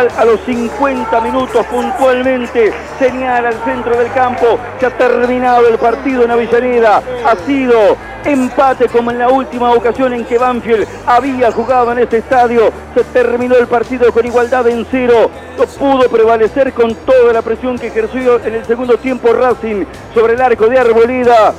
[0.00, 6.24] A los 50 minutos puntualmente señala al centro del campo que ha terminado el partido
[6.24, 7.02] en Avellaneda.
[7.26, 12.16] Ha sido empate como en la última ocasión en que Banfield había jugado en este
[12.16, 12.72] estadio.
[12.94, 15.30] Se terminó el partido con igualdad en cero.
[15.58, 20.32] No pudo prevalecer con toda la presión que ejerció en el segundo tiempo Racing sobre
[20.32, 21.52] el arco de Arboleda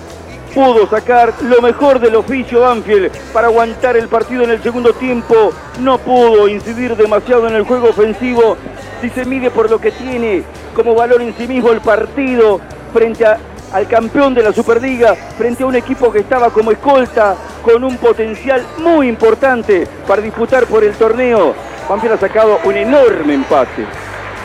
[0.54, 5.52] pudo sacar lo mejor del oficio Banfield para aguantar el partido en el segundo tiempo.
[5.80, 8.58] No pudo incidir demasiado en el juego ofensivo.
[9.02, 10.44] Si se mide por lo que tiene
[10.76, 12.60] como valor en sí mismo el partido
[12.94, 17.84] frente al campeón de la Superliga, frente a un equipo que estaba como escolta con
[17.84, 21.54] un potencial muy importante para disputar por el torneo.
[21.90, 23.86] Banfield ha sacado un enorme empate.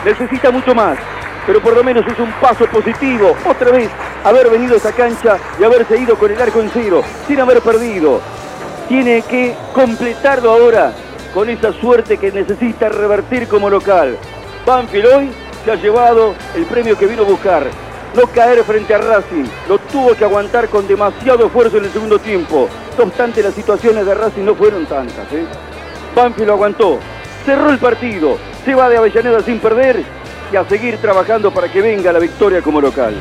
[0.05, 0.97] Necesita mucho más
[1.47, 3.33] pero por lo menos es un paso positivo.
[3.49, 3.89] Otra vez
[4.23, 7.61] haber venido a esa cancha y haberse ido con el arco en cero, sin haber
[7.61, 8.19] perdido.
[8.89, 10.93] Tiene que completarlo ahora
[11.33, 14.17] con esa suerte que necesita revertir como local.
[14.65, 15.31] Banfield hoy
[15.63, 17.65] se ha llevado el premio que vino a buscar.
[18.13, 22.19] No caer frente a Racing, lo tuvo que aguantar con demasiado esfuerzo en el segundo
[22.19, 22.67] tiempo.
[22.97, 25.31] No obstante, las situaciones de Racing no fueron tantas.
[25.31, 25.45] ¿eh?
[26.15, 26.99] Banfield lo aguantó,
[27.45, 30.16] cerró el partido, se va de Avellaneda sin perder
[30.51, 33.15] y a seguir trabajando para que venga la victoria como local.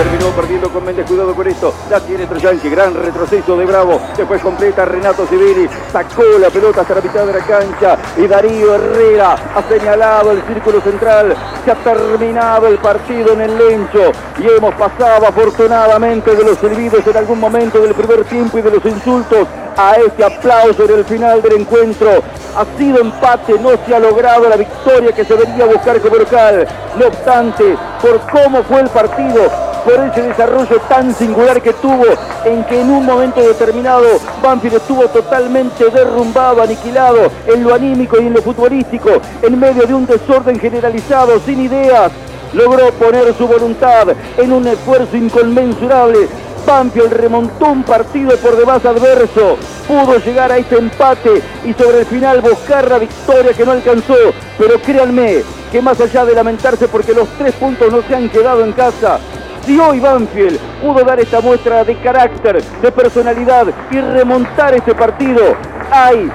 [0.00, 1.74] Terminó perdiendo con Méndez, cuidado con esto.
[1.90, 4.00] La tiene Troyanqui, gran retroceso de Bravo.
[4.16, 5.68] Después completa Renato Sibiri.
[5.92, 7.98] Sacó la pelota hasta la mitad de la cancha.
[8.16, 11.36] Y Darío Herrera ha señalado el círculo central.
[11.66, 14.10] Se ha terminado el partido en el Lencho.
[14.38, 18.70] Y hemos pasado afortunadamente de los silbidos en algún momento del primer tiempo y de
[18.70, 22.22] los insultos a este aplauso en el final del encuentro.
[22.56, 26.16] Ha sido empate, no se ha logrado la victoria que se venía a buscar como
[26.16, 26.66] local.
[26.98, 32.04] No obstante, por cómo fue el partido, por ese desarrollo tan singular que tuvo,
[32.44, 34.06] en que en un momento determinado
[34.42, 39.10] Banfield estuvo totalmente derrumbado, aniquilado en lo anímico y en lo futbolístico,
[39.42, 42.12] en medio de un desorden generalizado, sin ideas,
[42.52, 46.28] logró poner su voluntad en un esfuerzo inconmensurable.
[46.66, 49.56] Banfield remontó un partido por demás adverso,
[49.88, 54.14] pudo llegar a este empate y sobre el final buscar la victoria que no alcanzó.
[54.58, 55.42] Pero créanme
[55.72, 59.18] que más allá de lamentarse porque los tres puntos no se han quedado en casa,
[59.64, 65.56] si hoy Banfield pudo dar esta muestra de carácter, de personalidad y remontar este partido,
[65.90, 66.30] hay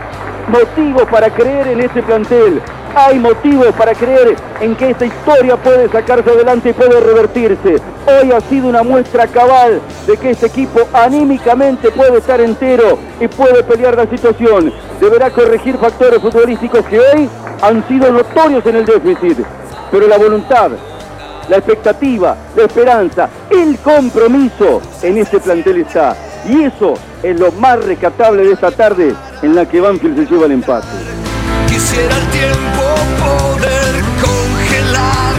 [0.48, 2.62] motivos para creer en este plantel.
[2.98, 7.76] Hay motivos para creer en que esta historia puede sacarse adelante y puede revertirse.
[8.08, 13.28] Hoy ha sido una muestra cabal de que este equipo anímicamente puede estar entero y
[13.28, 14.72] puede pelear la situación.
[15.02, 17.30] Deberá corregir factores futbolísticos que hoy
[17.62, 19.40] han sido notorios en el déficit.
[19.92, 20.72] Pero la voluntad,
[21.50, 26.16] la expectativa, la esperanza, el compromiso en ese plantel está.
[26.48, 30.46] Y eso es lo más rescatable de esta tarde en la que Banfield se lleva
[30.46, 30.88] el empate.
[31.68, 32.84] Quisiera el tiempo
[33.20, 35.36] poder congelar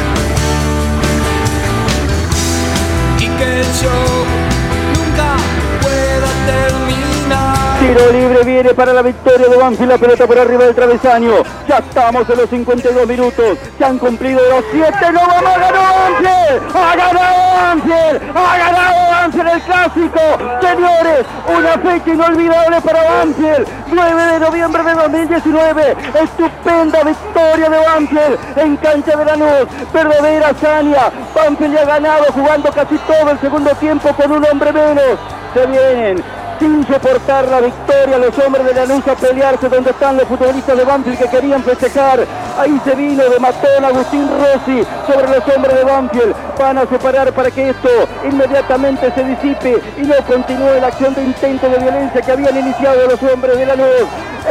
[7.86, 11.34] Tiro libre viene para la victoria de Banfield, la pelota por arriba del travesaño.
[11.68, 15.84] Ya estamos en los 52 minutos, se han cumplido los 7, no vamos a ganar
[15.94, 20.20] Banfield, ha ganado Banfield, ha ganado Banfield el clásico.
[20.60, 28.38] Señores, una fecha inolvidable para Banfield, 9 de noviembre de 2019, estupenda victoria de Banfield
[28.56, 31.12] en cancha de Lanús, verdadera hazaña.
[31.36, 35.20] Banfield ya ha ganado jugando casi todo el segundo tiempo con un hombre menos.
[35.54, 40.16] Se vienen sin soportar la victoria, los hombres de la luz a pelearse donde están
[40.16, 42.20] los futbolistas de Banfield que querían festejar.
[42.58, 46.34] Ahí se vino de matón Agustín Rossi sobre los hombres de Banfield.
[46.58, 47.88] Van a separar para que esto
[48.24, 53.06] inmediatamente se disipe y no continúe la acción de intento de violencia que habían iniciado
[53.06, 54.08] los hombres de la luz.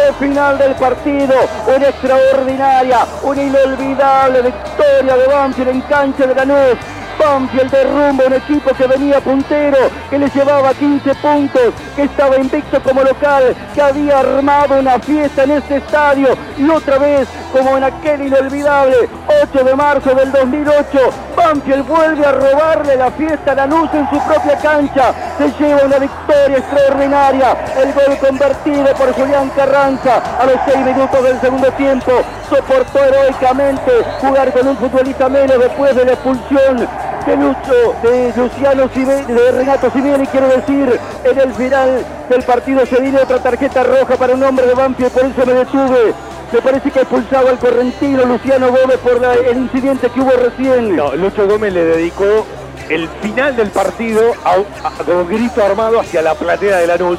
[0.07, 1.33] El final del partido,
[1.67, 6.77] una extraordinaria, una inolvidable victoria de Banfield en cancha de Lanús
[7.19, 9.77] Banfield derrumba un equipo que venía puntero,
[10.09, 15.43] que le llevaba 15 puntos, que estaba invicto como local, que había armado una fiesta
[15.43, 19.09] en este estadio y otra vez, como en aquel inolvidable
[19.43, 20.99] 8 de marzo del 2008,
[21.35, 25.13] Banfield vuelve a robarle la fiesta a Lanús en su propia cancha.
[25.37, 27.57] Se lleva una victoria extraordinaria.
[27.77, 32.11] El gol convertido por Julián Carranza a los 6 minutos del segundo tiempo.
[32.49, 33.91] Soportó heroicamente
[34.21, 36.87] jugar con un futbolista menos después de la expulsión
[37.25, 42.85] de Lucho, de Luciano Sibeli, de Renato Sibeli, quiero decir, en el final del partido
[42.85, 46.13] se viene otra tarjeta roja para un hombre de Banfield, por eso me detuve.
[46.51, 50.95] Me parece que expulsaba al correntino Luciano Gómez por el incidente que hubo recién.
[50.95, 52.45] No, Lucho Gómez le dedicó
[52.89, 57.17] el final del partido a- con grito armado hacia la platea de Lanús.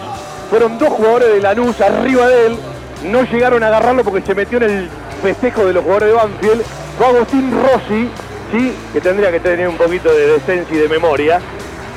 [0.48, 2.58] Fueron dos jugadores de Lanús arriba de él,
[3.04, 4.88] no llegaron a agarrarlo porque se metió en el
[5.22, 6.62] festejo de los jugadores de Banfield.
[6.96, 8.08] Fue Agustín Rossi,
[8.52, 8.74] ¿sí?
[8.92, 11.40] que tendría que tener un poquito de decencia y de memoria.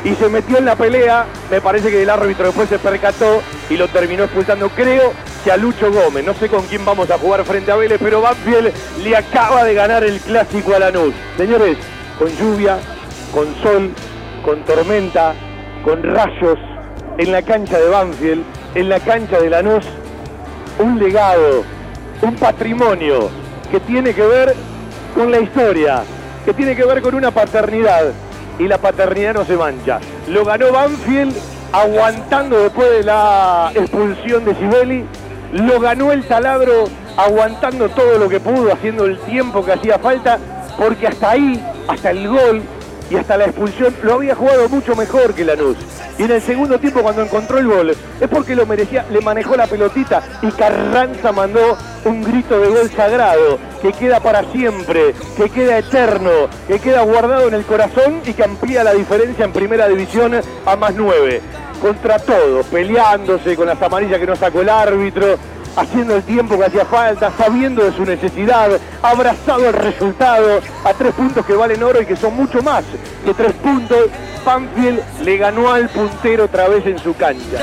[0.03, 3.75] Y se metió en la pelea, me parece que el árbitro después se percató y
[3.75, 5.11] lo terminó expulsando, creo
[5.43, 6.23] que a Lucho Gómez.
[6.23, 8.71] No sé con quién vamos a jugar frente a Vélez, pero Banfield
[9.03, 11.13] le acaba de ganar el clásico a Lanús.
[11.37, 11.77] Señores,
[12.17, 12.79] con lluvia,
[13.33, 13.91] con sol,
[14.43, 15.33] con tormenta,
[15.83, 16.59] con rayos,
[17.17, 18.43] en la cancha de Banfield,
[18.75, 19.85] en la cancha de Lanús,
[20.79, 21.63] un legado,
[22.21, 23.29] un patrimonio
[23.69, 24.55] que tiene que ver
[25.13, 26.03] con la historia,
[26.45, 28.11] que tiene que ver con una paternidad.
[28.57, 29.99] Y la paternidad no se mancha.
[30.27, 31.35] Lo ganó Banfield
[31.71, 35.05] aguantando después de la expulsión de Sibeli.
[35.53, 36.85] Lo ganó el taladro
[37.17, 40.37] aguantando todo lo que pudo, haciendo el tiempo que hacía falta,
[40.77, 42.61] porque hasta ahí, hasta el gol
[43.09, 45.77] y hasta la expulsión, lo había jugado mucho mejor que Lanús.
[46.17, 49.55] Y en el segundo tiempo, cuando encontró el gol, es porque lo merecía, le manejó
[49.55, 55.49] la pelotita y Carranza mandó un grito de gol sagrado que queda para siempre, que
[55.49, 59.87] queda eterno, que queda guardado en el corazón y que amplía la diferencia en primera
[59.87, 61.41] división a más nueve.
[61.81, 65.37] Contra todo, peleándose con las amarillas que no sacó el árbitro,
[65.75, 68.69] haciendo el tiempo que hacía falta, sabiendo de su necesidad,
[69.01, 72.83] abrazado el resultado a tres puntos que valen oro y que son mucho más
[73.25, 74.07] que tres puntos.
[74.45, 77.59] Banfield le ganó al puntero otra vez en su cancha.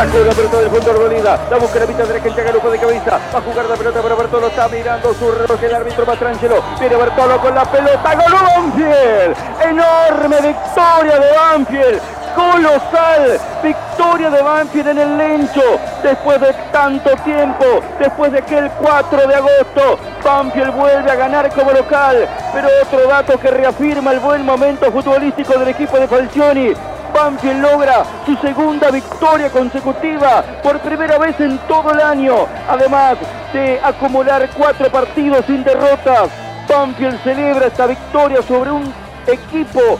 [0.00, 1.10] La pelota del fondo.
[1.50, 3.20] La busca la mitad de la de cabeza.
[3.34, 4.46] Va a jugar la pelota para Bertolo.
[4.46, 6.62] Está mirando su reloj el árbitro Mastrangelo.
[6.80, 8.14] Viene Bertolo con la pelota.
[8.14, 9.36] ¡Gol Banfield!
[9.60, 12.00] ¡Enorme victoria de Banfield!
[12.34, 17.64] colosal victoria de Banfield en el Lencho después de tanto tiempo
[17.98, 23.38] después de aquel 4 de agosto Banfield vuelve a ganar como local pero otro dato
[23.38, 26.72] que reafirma el buen momento futbolístico del equipo de Falcioni
[27.12, 33.16] Banfield logra su segunda victoria consecutiva por primera vez en todo el año, además
[33.52, 36.30] de acumular cuatro partidos sin derrotas.
[36.68, 38.92] Banfield celebra esta victoria sobre un
[39.26, 39.98] equipo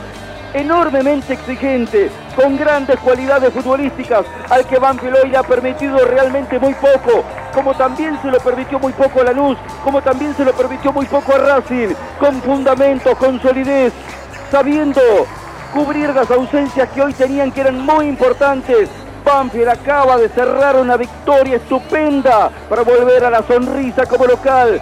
[0.55, 6.75] enormemente exigente, con grandes cualidades futbolísticas, al que Banfield hoy le ha permitido realmente muy
[6.75, 7.25] poco,
[7.55, 11.07] como también se lo permitió muy poco a Lanús, como también se lo permitió muy
[11.07, 13.93] poco a Racing, con fundamento, con solidez,
[14.51, 15.01] sabiendo
[15.73, 18.89] cubrir las ausencias que hoy tenían que eran muy importantes.
[19.25, 24.81] Banfield acaba de cerrar una victoria estupenda para volver a la sonrisa como local.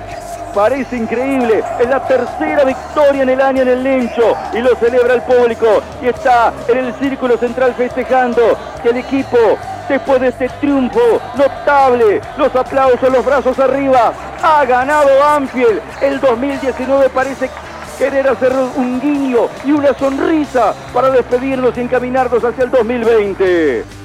[0.55, 5.15] Parece increíble, es la tercera victoria en el año en el Lencho y lo celebra
[5.15, 5.67] el público
[6.03, 9.37] y está en el círculo central festejando que el equipo
[9.89, 14.13] después de este triunfo notable, los aplausos, los brazos arriba,
[14.43, 15.81] ha ganado Banfield.
[16.03, 17.51] El 2019 parece
[17.99, 23.98] querer hacer un guiño y una sonrisa para despedirnos y encaminarnos hacia el 2020.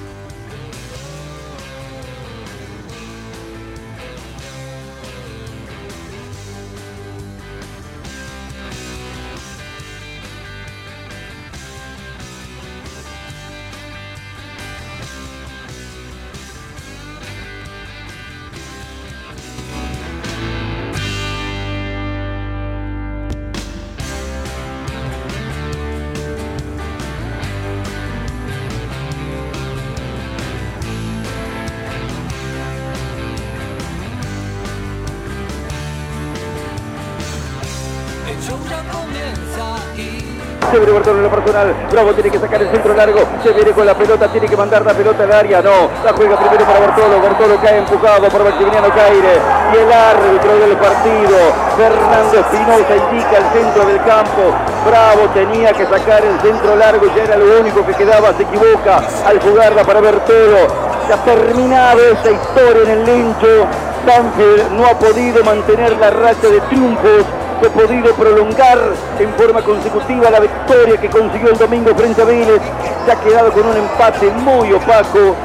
[40.73, 41.75] Se viene Bertolo en lo personal.
[41.91, 43.19] Bravo tiene que sacar el centro largo.
[43.43, 44.27] Se viene con la pelota.
[44.31, 45.61] Tiene que mandar la pelota al área.
[45.61, 45.87] No.
[46.03, 47.21] La juega primero para Bertolo.
[47.21, 49.37] Bertolo cae empujado por Maximiliano Caire.
[49.71, 51.37] Y el árbitro del partido,
[51.77, 54.41] Fernando Espinosa, indica el centro del campo.
[54.89, 57.05] Bravo tenía que sacar el centro largo.
[57.15, 58.33] Ya era lo único que quedaba.
[58.33, 60.73] Se equivoca al jugarla para Bertolo.
[61.05, 63.67] Se ha terminado esta historia en el lincho.
[64.07, 67.25] Banfield no ha podido mantener la racha de triunfos
[67.61, 68.79] ha podido prolongar
[69.19, 72.61] en forma consecutiva la victoria que consiguió el domingo frente a Vélez.
[73.05, 75.35] Se ha quedado con un empate muy opaco,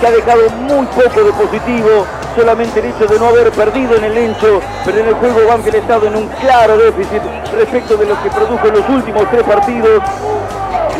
[0.00, 2.06] que ha dejado muy poco de positivo,
[2.36, 5.76] solamente el hecho de no haber perdido en el lencho, pero en el juego Banfield
[5.76, 7.22] ha estado en un claro déficit
[7.56, 10.02] respecto de lo que produjo en los últimos tres partidos.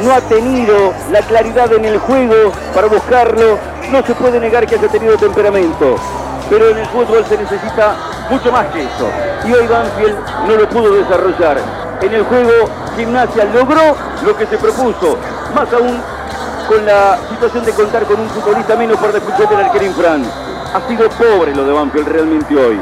[0.03, 3.59] No ha tenido la claridad en el juego para buscarlo.
[3.91, 5.97] No se puede negar que haya tenido temperamento,
[6.51, 7.97] pero en el fútbol se necesita
[8.31, 9.11] mucho más que eso.
[9.45, 10.17] Y hoy Banfield
[10.47, 11.59] no lo pudo desarrollar.
[12.01, 12.53] En el juego,
[12.97, 15.19] Gimnasia logró lo que se propuso,
[15.55, 16.01] más aún
[16.69, 20.23] con la situación de contar con un futbolista menos por después del arquero Fran.
[20.75, 22.81] Ha sido pobre lo de Banfield realmente hoy.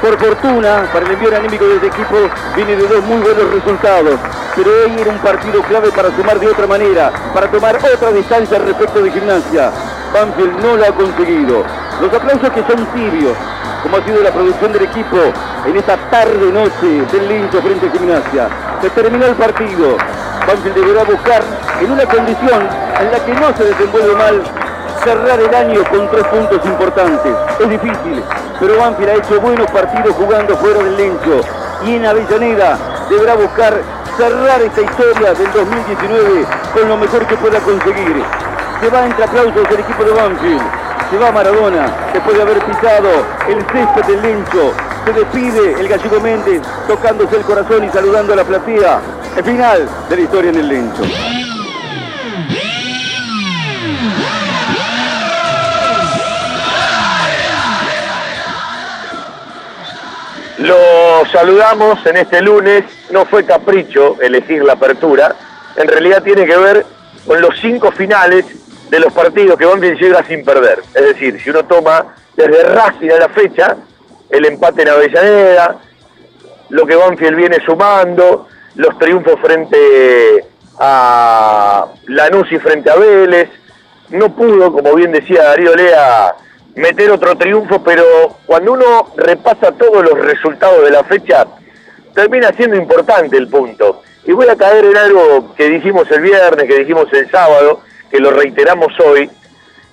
[0.00, 2.16] Por fortuna, para el envío anímico de este equipo,
[2.56, 4.18] viene de dos muy buenos resultados.
[4.56, 8.58] Pero hoy era un partido clave para sumar de otra manera, para tomar otra distancia
[8.58, 9.70] respecto de gimnasia.
[10.12, 11.62] Banfield no lo ha conseguido.
[12.00, 13.36] Los aplausos que son tibios,
[13.82, 15.16] como ha sido la producción del equipo
[15.66, 18.48] en esta tarde-noche del Lincho frente a Gimnasia.
[18.80, 19.96] Se terminó el partido.
[20.46, 21.42] Banfield deberá buscar
[21.80, 22.68] en una condición
[23.00, 24.42] en la que no se desenvuelve mal
[25.04, 27.32] cerrar el año con tres puntos importantes.
[27.60, 28.22] Es difícil,
[28.60, 31.40] pero Banfield ha hecho buenos partidos jugando fuera del Lencho
[31.84, 32.78] y en Avellaneda
[33.10, 33.74] deberá buscar
[34.16, 38.22] cerrar esta historia del 2019 con lo mejor que pueda conseguir.
[38.80, 40.81] Se va entre aplausos el equipo de Banfield
[41.12, 43.10] se va Maradona después de haber pisado
[43.46, 44.72] el césped del Lencho.
[45.04, 48.98] Se despide el gallego Méndez tocándose el corazón y saludando a la platea.
[49.36, 51.02] El final de la historia en el Lencho.
[60.60, 65.36] Lo saludamos en este lunes, no fue capricho elegir la apertura,
[65.76, 66.86] en realidad tiene que ver
[67.26, 68.46] con los cinco finales
[68.92, 70.80] de los partidos que Banfield llega sin perder.
[70.94, 73.76] Es decir, si uno toma desde Racing a la fecha,
[74.28, 75.80] el empate en Avellaneda,
[76.68, 80.44] lo que Banfield viene sumando, los triunfos frente
[80.78, 83.48] a Lanús y frente a Vélez,
[84.10, 86.34] no pudo, como bien decía Darío Lea,
[86.74, 88.04] meter otro triunfo, pero
[88.44, 91.46] cuando uno repasa todos los resultados de la fecha,
[92.14, 94.02] termina siendo importante el punto.
[94.26, 97.80] Y voy a caer en algo que dijimos el viernes, que dijimos el sábado,
[98.12, 99.28] que lo reiteramos hoy,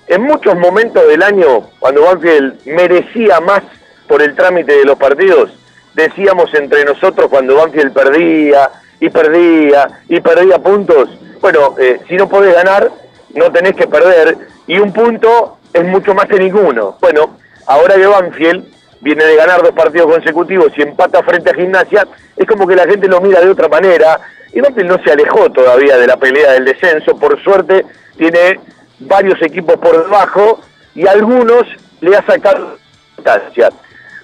[0.06, 3.62] en muchos momentos del año, cuando Banfield merecía más
[4.06, 5.50] por el trámite de los partidos,
[5.94, 11.08] decíamos entre nosotros cuando Banfield perdía y perdía y perdía puntos,
[11.40, 12.90] bueno, eh, si no podés ganar,
[13.34, 14.36] no tenés que perder,
[14.66, 16.98] y un punto es mucho más que ninguno.
[17.00, 18.66] Bueno, ahora que Banfield
[19.00, 22.86] viene de ganar dos partidos consecutivos y empata frente a Gimnasia, es como que la
[22.86, 24.20] gente lo mira de otra manera,
[24.52, 27.86] y Banfield no se alejó todavía de la pelea del descenso, por suerte
[28.20, 28.60] tiene
[28.98, 30.60] varios equipos por debajo
[30.94, 31.62] y algunos
[32.02, 32.76] le ha sacado
[33.16, 33.70] distancia.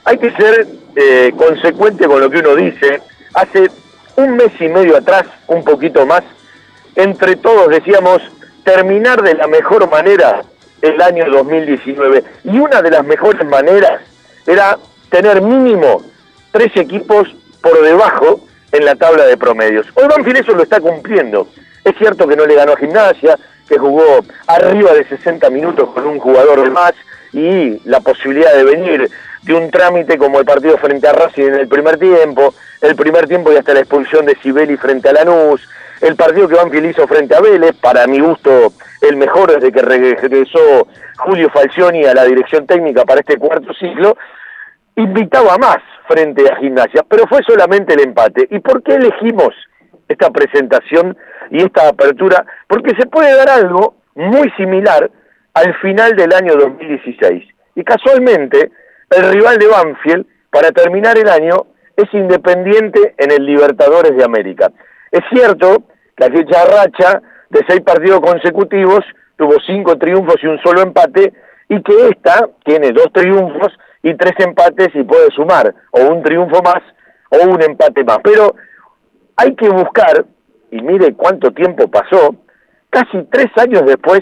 [0.04, 3.00] Hay que ser eh, consecuente con lo que uno dice.
[3.32, 3.70] Hace
[4.16, 6.22] un mes y medio atrás, un poquito más,
[6.94, 8.20] entre todos decíamos
[8.64, 10.42] terminar de la mejor manera
[10.82, 12.22] el año 2019.
[12.44, 14.02] Y una de las mejores maneras
[14.46, 14.76] era
[15.08, 16.02] tener mínimo
[16.50, 18.40] tres equipos por debajo
[18.72, 19.86] en la tabla de promedios.
[19.94, 21.48] Hoy Banfield eso lo está cumpliendo.
[21.82, 23.38] Es cierto que no le ganó a Gimnasia,
[23.68, 26.92] que jugó arriba de 60 minutos con un jugador de más
[27.32, 29.10] y la posibilidad de venir
[29.42, 33.26] de un trámite como el partido frente a Racing en el primer tiempo, el primer
[33.28, 35.60] tiempo y hasta la expulsión de Sibeli frente a Lanús,
[36.00, 39.82] el partido que Banfield hizo frente a Vélez, para mi gusto el mejor desde que
[39.82, 44.16] regresó Julio Falcioni a la dirección técnica para este cuarto ciclo,
[44.96, 48.46] invitaba más frente a Gimnasia, pero fue solamente el empate.
[48.50, 49.54] ¿Y por qué elegimos
[50.08, 51.16] esta presentación
[51.50, 55.10] y esta apertura, porque se puede dar algo muy similar
[55.54, 57.44] al final del año 2016.
[57.74, 58.70] Y casualmente,
[59.10, 64.70] el rival de Banfield, para terminar el año, es independiente en el Libertadores de América.
[65.10, 65.84] Es cierto
[66.16, 69.00] que aquella racha de seis partidos consecutivos
[69.36, 71.32] tuvo cinco triunfos y un solo empate,
[71.68, 73.72] y que esta tiene dos triunfos
[74.02, 76.82] y tres empates y puede sumar o un triunfo más
[77.30, 78.18] o un empate más.
[78.22, 78.54] Pero
[79.36, 80.24] hay que buscar
[80.70, 82.34] y mire cuánto tiempo pasó,
[82.90, 84.20] casi tres años después,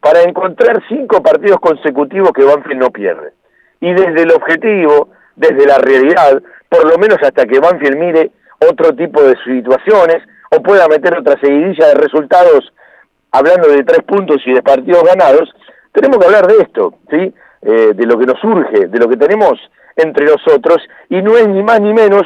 [0.00, 3.32] para encontrar cinco partidos consecutivos que Banfield no pierde.
[3.80, 8.30] Y desde el objetivo, desde la realidad, por lo menos hasta que Banfield mire
[8.68, 10.18] otro tipo de situaciones
[10.50, 12.72] o pueda meter otra seguidilla de resultados
[13.32, 15.54] hablando de tres puntos y de partidos ganados,
[15.92, 17.34] tenemos que hablar de esto, ¿sí?
[17.62, 19.58] Eh, de lo que nos surge, de lo que tenemos
[19.96, 22.22] entre nosotros, y no es ni más ni menos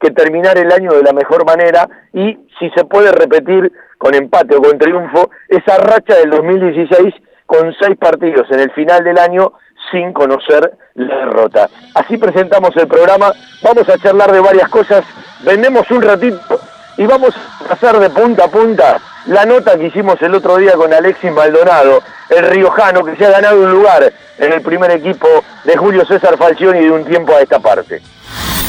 [0.00, 4.54] que terminar el año de la mejor manera y si se puede repetir con empate
[4.54, 7.14] o con triunfo esa racha del 2016
[7.46, 9.54] con seis partidos en el final del año
[9.90, 11.68] sin conocer la derrota.
[11.94, 15.04] Así presentamos el programa, vamos a charlar de varias cosas,
[15.44, 16.60] vendemos un ratito
[16.96, 20.72] y vamos a pasar de punta a punta la nota que hicimos el otro día
[20.72, 25.28] con Alexis Maldonado, el riojano que se ha ganado un lugar en el primer equipo
[25.64, 28.00] de Julio César Falcioni de un tiempo a esta parte.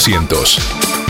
[0.00, 1.09] 0800.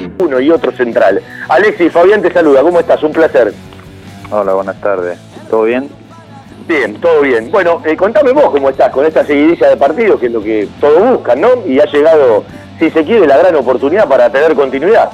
[0.21, 1.21] uno y otro central.
[1.49, 3.01] Alexis, Fabián te saluda, ¿cómo estás?
[3.03, 3.53] Un placer.
[4.29, 5.17] Hola, buenas tardes.
[5.49, 5.89] ¿Todo bien?
[6.67, 7.51] Bien, todo bien.
[7.51, 10.69] Bueno, eh, contame vos cómo estás con esta seguidilla de partidos, que es lo que
[10.79, 11.49] todos buscan, ¿no?
[11.65, 12.43] Y ha llegado,
[12.79, 15.11] si se quiere, la gran oportunidad para tener continuidad.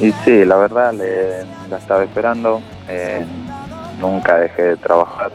[0.00, 2.62] Y sí, la verdad, le, la estaba esperando.
[2.88, 3.24] Eh,
[4.00, 5.32] nunca dejé de trabajar.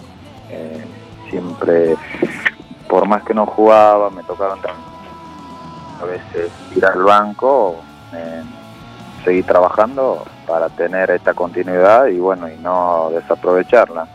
[0.49, 0.83] Eh,
[1.29, 1.95] siempre,
[2.87, 4.88] por más que no jugaba, me tocaron también
[6.01, 7.77] a veces ir al banco,
[8.13, 8.41] eh,
[9.23, 14.07] seguir trabajando para tener esta continuidad y bueno, y no desaprovecharla.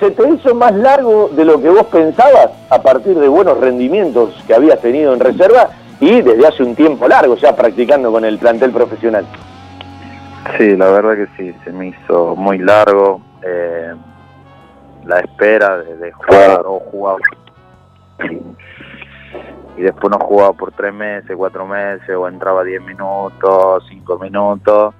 [0.00, 4.30] ¿Se te hizo más largo de lo que vos pensabas a partir de buenos rendimientos
[4.46, 5.70] que habías tenido en reserva
[6.00, 9.26] y desde hace un tiempo largo ya practicando con el plantel profesional?
[10.56, 13.92] Sí, la verdad que sí, se me hizo muy largo eh,
[15.04, 17.16] la espera de, de jugar o jugar
[19.78, 24.92] y después no jugaba por tres meses, cuatro meses, o entraba diez minutos, cinco minutos.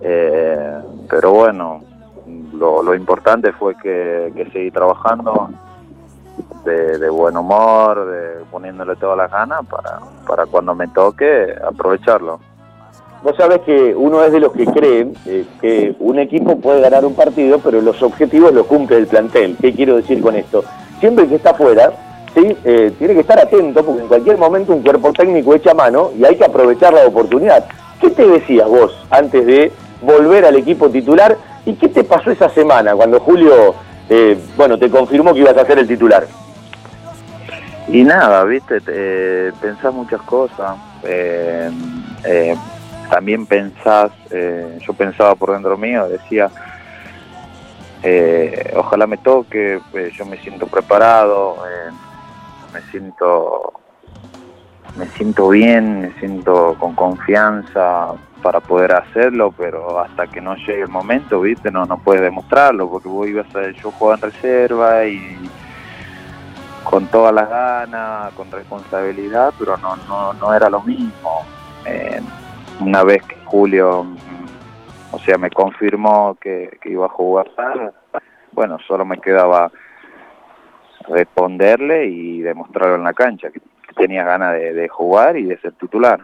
[0.00, 0.78] Eh,
[1.10, 1.82] pero bueno,
[2.54, 5.50] lo, importante fue que, seguí trabajando
[6.64, 12.40] de, buen humor, de poniéndole todas las ganas para, para cuando me toque aprovecharlo.
[13.22, 17.04] Vos sabés que uno es de los que creen eh, que un equipo puede ganar
[17.04, 19.56] un partido, pero los objetivos los cumple el plantel.
[19.60, 20.64] ¿Qué quiero decir con esto?
[21.00, 21.92] Siempre que está afuera,
[22.34, 22.56] ¿sí?
[22.64, 26.24] Eh, tiene que estar atento porque en cualquier momento un cuerpo técnico echa mano y
[26.24, 27.64] hay que aprovechar la oportunidad.
[28.00, 32.48] ¿Qué te decías vos antes de volver al equipo titular y qué te pasó esa
[32.50, 33.74] semana cuando Julio,
[34.08, 36.26] eh, bueno, te confirmó que ibas a ser el titular?
[37.88, 38.80] Y nada, viste,
[39.60, 40.76] pensás muchas cosas.
[41.04, 41.70] Eh,
[43.10, 44.10] también pensás,
[44.80, 46.50] yo pensaba por dentro mío, decía,
[48.74, 49.80] ojalá me toque,
[50.16, 51.58] yo me siento preparado,
[52.74, 53.72] me siento
[54.96, 60.82] me siento bien, me siento con confianza para poder hacerlo, pero hasta que no llegue
[60.82, 65.06] el momento, viste, no no puedes demostrarlo, porque vos ibas a, yo jugaba en reserva
[65.06, 65.50] y
[66.84, 71.44] con todas las ganas, con responsabilidad, pero no no no era lo mismo.
[72.80, 74.04] Una vez que Julio,
[75.12, 77.46] o sea, me confirmó que, que iba a jugar,
[78.52, 79.70] bueno, solo me quedaba
[81.08, 83.60] responderle y demostrarlo en la cancha, que
[83.96, 86.20] tenías ganas de, jugar y de ser titular.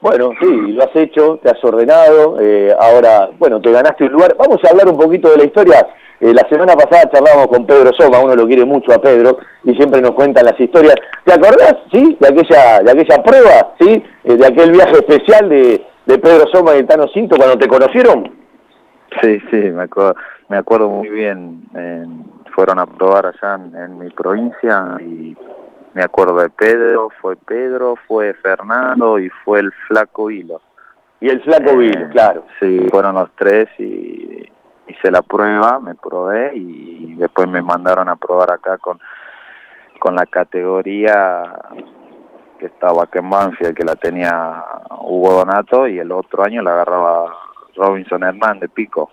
[0.00, 4.34] Bueno, sí, lo has hecho, te has ordenado, eh, ahora, bueno, te ganaste un lugar.
[4.38, 5.86] Vamos a hablar un poquito de la historia
[6.22, 9.74] Eh, la semana pasada charlábamos con Pedro Soma, uno lo quiere mucho a Pedro, y
[9.74, 10.96] siempre nos cuentan las historias.
[11.24, 15.82] ¿Te acordás, sí, de aquella, de aquella prueba, sí, eh, de aquel viaje especial de,
[16.04, 18.34] de Pedro Soma y el Tano Cinto cuando te conocieron?
[19.22, 20.14] Sí, sí, me acuerdo,
[20.50, 21.62] me acuerdo muy bien.
[21.74, 22.04] eh,
[22.54, 25.36] fueron a probar allá en, en mi provincia y
[25.94, 30.60] me acuerdo de Pedro, fue Pedro, fue Fernando y fue el Flaco Hilo.
[31.20, 32.44] Y el Flaco Eh, Vil, claro.
[32.58, 34.48] Sí, fueron los tres y
[34.86, 38.98] hice la prueba, me probé y después me mandaron a probar acá con,
[39.98, 41.42] con la categoría
[42.58, 44.64] que estaba acá en Banfield, que la tenía
[45.00, 47.34] Hugo Donato y el otro año la agarraba
[47.76, 49.10] Robinson Hernández, Pico.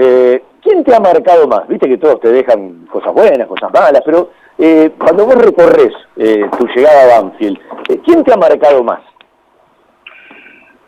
[0.00, 1.66] Eh, ¿Quién te ha marcado más?
[1.66, 6.44] Viste que todos te dejan cosas buenas, cosas malas, pero eh, cuando vos recorres eh,
[6.56, 7.58] tu llegada a Banfield,
[7.88, 9.00] eh, ¿quién te ha marcado más?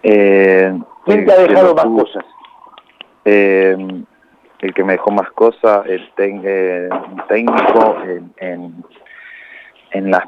[0.02, 2.24] ¿Quién te ha dejado más tuvo- cosas?
[3.24, 4.04] El
[4.74, 8.84] que me dejó más cosas, el técnico en, en,
[9.92, 10.24] en las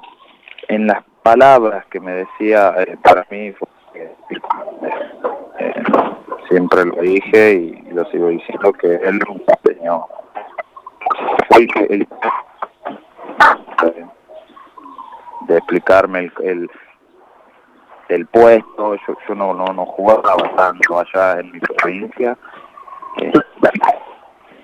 [0.68, 4.12] en las palabras que me decía, para mí fue, eh,
[5.58, 5.82] eh,
[6.52, 10.06] siempre lo dije y lo sigo diciendo que él nunca enseñó.
[11.48, 12.08] Fue el que- el-
[13.86, 14.06] eh,
[15.48, 16.70] de explicarme el, el,
[18.08, 22.36] el puesto, yo, yo no, no, no jugaba tanto allá en mi provincia
[23.18, 23.32] eh,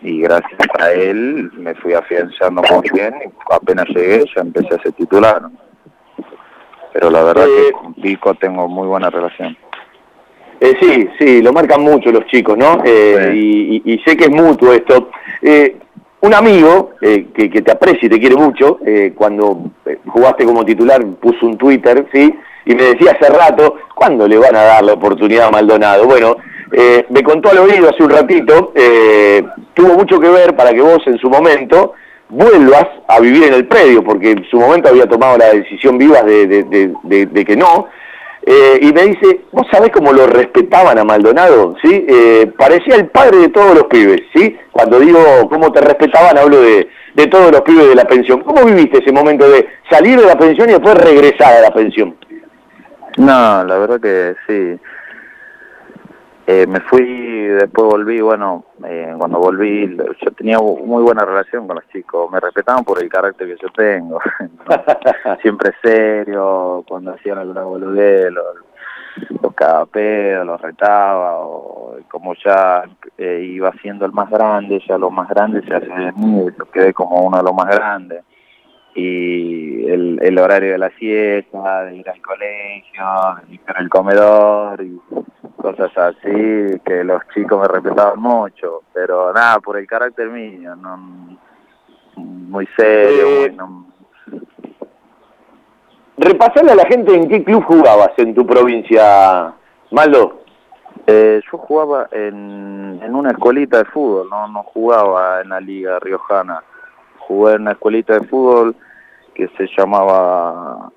[0.02, 4.82] y gracias a él me fui afianzando muy bien y apenas llegué ya empecé a
[4.82, 5.42] ser titular.
[6.92, 9.56] Pero la verdad Eh, que con Pico tengo muy buena relación.
[10.60, 12.82] Eh, sí, sí, lo marcan mucho los chicos, ¿no?
[12.84, 15.10] Eh, y, y- sé que es mutuo esto.
[15.42, 15.76] Eh,
[16.20, 18.80] un amigo eh, que, que te aprecia y te quiere mucho,
[19.14, 19.70] cuando
[20.08, 22.34] jugaste como titular puso un Twitter, ¿sí?
[22.66, 26.06] Y me decía hace rato, ¿cuándo le van a dar la oportunidad a Maldonado?
[26.06, 26.36] Bueno,
[26.72, 29.42] eh, me contó al oído hace un ratito, eh,
[29.74, 31.94] tuvo mucho que ver para que vos en su momento
[32.28, 36.20] vuelvas a vivir en el predio, porque en su momento había tomado la decisión viva
[36.22, 37.86] de, de- de- de- de que no,
[38.46, 41.74] eh, y me dice, ¿vos sabés cómo lo respetaban a Maldonado?
[41.82, 42.06] ¿Sí?
[42.08, 44.56] Eh, parecía el padre de todos los pibes, ¿sí?
[44.72, 45.20] Cuando digo
[45.50, 48.40] cómo te respetaban, hablo de, de todos los pibes de la pensión.
[48.40, 52.16] ¿Cómo viviste ese momento de salir de la pensión y después regresar a la pensión?
[53.16, 54.78] No, la verdad que sí.
[56.46, 58.64] Eh, me fui, después volví, bueno,
[59.18, 63.46] cuando volví yo tenía muy buena relación con los chicos, me respetaban por el carácter
[63.48, 64.20] que yo tengo,
[65.42, 68.44] siempre serio, cuando hacían alguna boludez, los,
[69.42, 72.84] los cagaba pedo, los retaba, o como ya
[73.16, 76.64] eh, iba siendo el más grande, ya lo más grande se hace de mí, yo
[76.70, 78.24] quedé como uno de los más grandes
[78.94, 83.04] y el, el horario de la siesta, de ir al colegio,
[83.40, 85.00] de limpiar el comedor y
[85.58, 90.96] cosas así, que los chicos me respetaban mucho, pero nada, por el carácter mío, no,
[92.16, 93.86] muy serio, Eh, muy, no-
[96.20, 99.52] Repasarle a la gente en qué club jugabas en tu provincia,
[99.92, 100.40] Maldo.
[101.06, 105.98] Eh, yo jugaba en, en una escuelita de fútbol, no no jugaba en la liga
[106.00, 106.62] riojana.
[107.20, 108.74] Jugué en una escuelita de fútbol
[109.34, 110.90] que se llamaba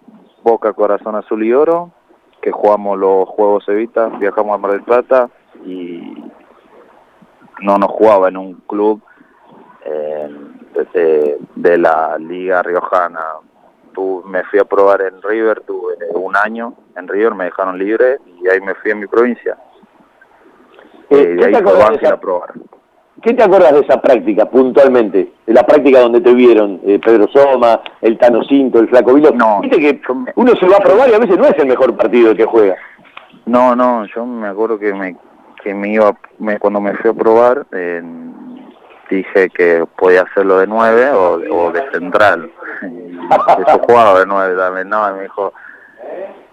[0.43, 1.91] Boca Corazón Azul y Oro,
[2.41, 5.29] que jugamos los Juegos Evita, viajamos a Mar del Plata
[5.65, 6.13] y
[7.61, 9.01] no nos jugaba en un club
[9.85, 10.29] eh,
[10.93, 13.21] de, de la liga riojana.
[13.93, 18.17] Tu- me fui a probar en River, tuve un año en River, me dejaron libre
[18.25, 19.57] y ahí me fui a mi provincia.
[21.09, 22.53] Eh, ¿qué de ahí fue Banfield a probar.
[23.21, 25.31] ¿Qué te acuerdas de esa práctica puntualmente?
[25.45, 29.31] De la práctica donde te vieron eh, Pedro Soma, el Tano Cinto, el Flaco Vilo.
[29.31, 30.01] No, Viste que
[30.35, 32.45] uno se va a probar y a veces no es el mejor partido el que
[32.45, 32.75] juega.
[33.45, 35.15] No, no, yo me acuerdo que me,
[35.63, 38.01] que me iba, me, cuando me fui a probar, eh,
[39.09, 42.49] dije que podía hacerlo de nueve o, o de central.
[42.81, 45.53] Yo jugaba de nueve también, no, me dijo,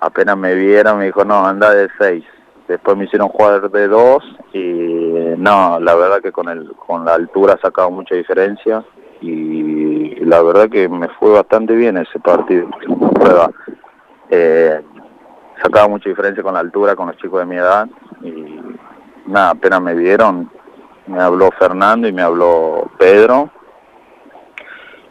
[0.00, 2.24] apenas me vieron, me dijo, no, anda de seis.
[2.68, 7.14] Después me hicieron jugar de dos y no, la verdad que con el con la
[7.14, 8.85] altura sacaba mucha diferencia
[9.22, 12.68] y la verdad que me fue bastante bien ese partido,
[13.14, 13.50] prueba.
[14.28, 14.83] Eh,
[15.62, 17.88] sacaba mucha diferencia con la altura con los chicos de mi edad
[18.22, 18.61] y
[19.26, 20.50] nada, apenas me vieron,
[21.07, 23.50] me habló Fernando y me habló Pedro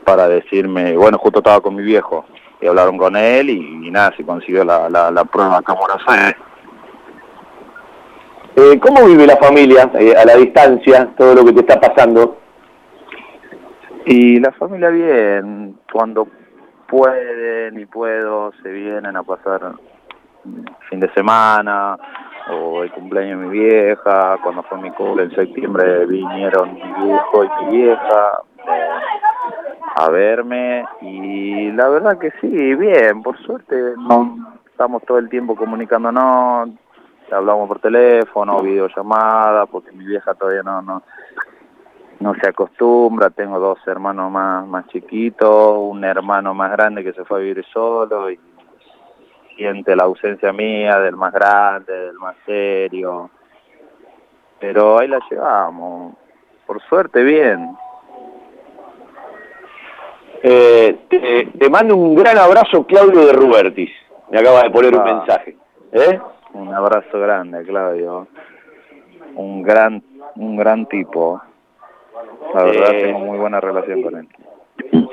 [0.05, 2.23] para decirme, bueno, justo estaba con mi viejo
[2.61, 6.46] y hablaron con él y, nada, se consiguió la, la, prueba acá en.
[8.59, 12.39] Eh, ¿Cómo vive la familia eh, a la distancia todo lo que te está pasando?
[14.03, 16.27] Y la familia bien, cuando
[16.87, 19.73] pueden y puedo, se vienen a pasar
[20.89, 21.99] fin de semana
[22.51, 27.43] o el cumpleaños de mi vieja, cuando fue mi cumple en septiembre vinieron mi viejo
[27.43, 28.41] y mi vieja
[28.73, 28.89] eh,
[29.97, 35.55] a verme y la verdad que sí, bien, por suerte no estamos todo el tiempo
[35.55, 36.69] comunicándonos,
[37.31, 41.03] hablamos por teléfono, videollamada, porque mi vieja todavía no, no,
[42.19, 47.25] no se acostumbra, tengo dos hermanos más, más chiquitos, un hermano más grande que se
[47.25, 48.39] fue a vivir solo y
[49.55, 53.29] siente la ausencia mía, del más grande, del más serio.
[54.59, 56.13] Pero ahí la llevamos,
[56.65, 57.75] por suerte bien.
[60.43, 63.89] Eh, te, te mando un gran abrazo, Claudio de Rubertis.
[64.29, 65.03] Me acaba de poner un Ah.
[65.15, 65.57] mensaje.
[65.91, 66.19] ¿Eh?
[66.57, 68.27] Un abrazo grande, Claudio.
[69.35, 70.01] Un gran,
[70.35, 71.39] un gran tipo.
[72.53, 74.27] La verdad Eh, tengo muy buena relación con él.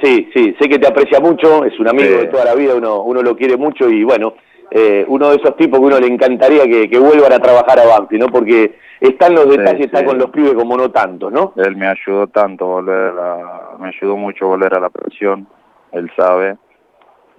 [0.02, 2.16] Sí, sí, sé que te aprecia mucho, es un amigo Sí.
[2.18, 4.35] de toda la vida, uno, uno lo quiere mucho y bueno,
[4.70, 7.87] eh, uno de esos tipos que uno le encantaría que, que vuelvan a trabajar a
[7.87, 8.28] Banfield, ¿no?
[8.30, 10.04] Porque están los Sí, detalles, está sí.
[10.07, 11.52] con los pibes como no tantos, ¿no?
[11.57, 15.46] Él me ayudó tanto volver a la, me ayudó mucho volver a la presión,
[15.92, 16.57] él sabe.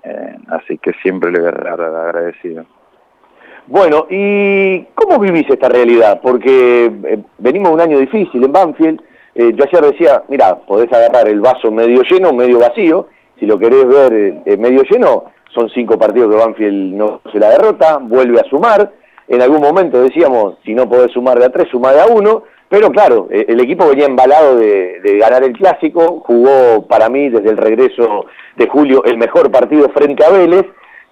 [0.04, 2.66] Eh, así que siempre le voy a agradecido.
[3.68, 6.20] Bueno, ¿y cómo vivís esta realidad?
[6.22, 9.02] Porque eh, venimos un año difícil en Banfield.
[9.34, 13.08] Eh, yo ayer decía, mira, podés agarrar el vaso medio lleno, medio vacío.
[13.40, 17.40] Si lo querés ver eh, eh, medio lleno, son cinco partidos que Banfield no se
[17.40, 18.92] la derrota, vuelve a sumar.
[19.28, 22.44] En algún momento decíamos, si no podés sumar de a tres, sumar de a uno.
[22.70, 27.52] Pero claro, el equipo venía embalado de, de ganar el clásico, jugó para mí desde
[27.52, 28.26] el regreso
[28.58, 30.66] de julio el mejor partido frente a Vélez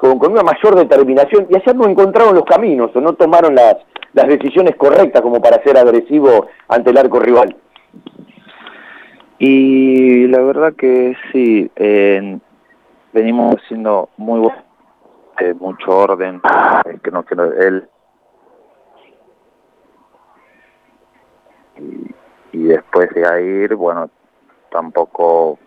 [0.03, 3.77] con, con una mayor determinación y ayer no encontraron los caminos o no tomaron las,
[4.11, 7.55] las decisiones correctas como para ser agresivo ante el arco rival.
[9.39, 12.37] Y la verdad que sí, eh,
[13.13, 14.63] venimos haciendo muy bu-
[15.39, 16.41] eh, mucho orden,
[16.85, 17.87] eh, que no que no- él
[21.77, 24.09] y, y después de ahí, bueno,
[24.69, 25.59] tampoco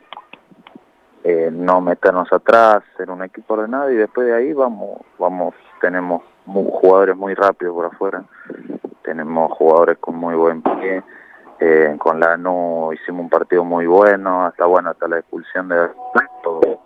[1.28, 6.22] eh, no meternos atrás, ser un equipo ordenado y después de ahí vamos, vamos, tenemos
[6.44, 8.22] mu- jugadores muy rápidos por afuera,
[9.02, 11.02] tenemos jugadores con muy buen pie,
[11.58, 15.88] eh, con la no hicimos un partido muy bueno, hasta bueno, hasta la expulsión de
[16.44, 16.78] todo.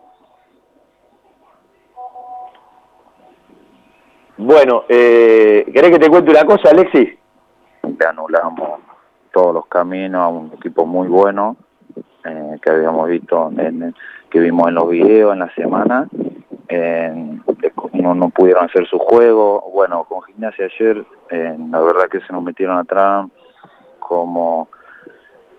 [4.39, 7.19] Bueno, eh, ¿querés que te cuente una cosa, Alexis?
[7.83, 8.81] le anulamos
[9.33, 11.57] todos los caminos a un equipo muy bueno
[12.25, 13.95] eh, que habíamos visto en,
[14.31, 16.09] que vimos en los videos en la semana
[16.69, 17.39] eh,
[17.95, 19.71] no, no pudieron hacer su juego.
[19.73, 23.27] Bueno con gimnasia ayer eh, la verdad que se nos metieron atrás
[23.99, 24.69] como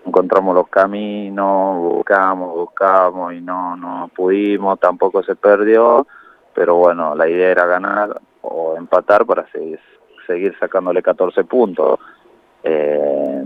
[0.04, 6.06] encontramos los caminos buscamos buscamos y no no pudimos tampoco se perdió
[6.52, 9.78] pero bueno la idea era ganar o empatar para seguir
[10.26, 11.98] seguir sacándole 14 puntos.
[12.62, 13.44] Eh,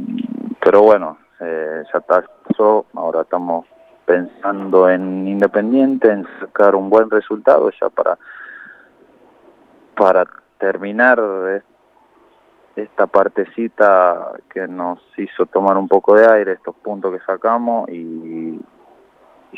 [0.60, 3.66] pero bueno, eh, ya pasó, ahora estamos
[4.06, 8.16] pensando en Independiente, en sacar un buen resultado ya para
[9.96, 10.26] para
[10.58, 11.18] terminar
[12.76, 18.60] esta partecita que nos hizo tomar un poco de aire, estos puntos que sacamos y,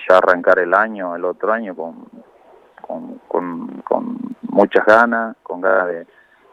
[0.08, 2.06] ya arrancar el año, el otro año con,
[2.80, 6.06] con, con, con muchas ganas, con ganas de,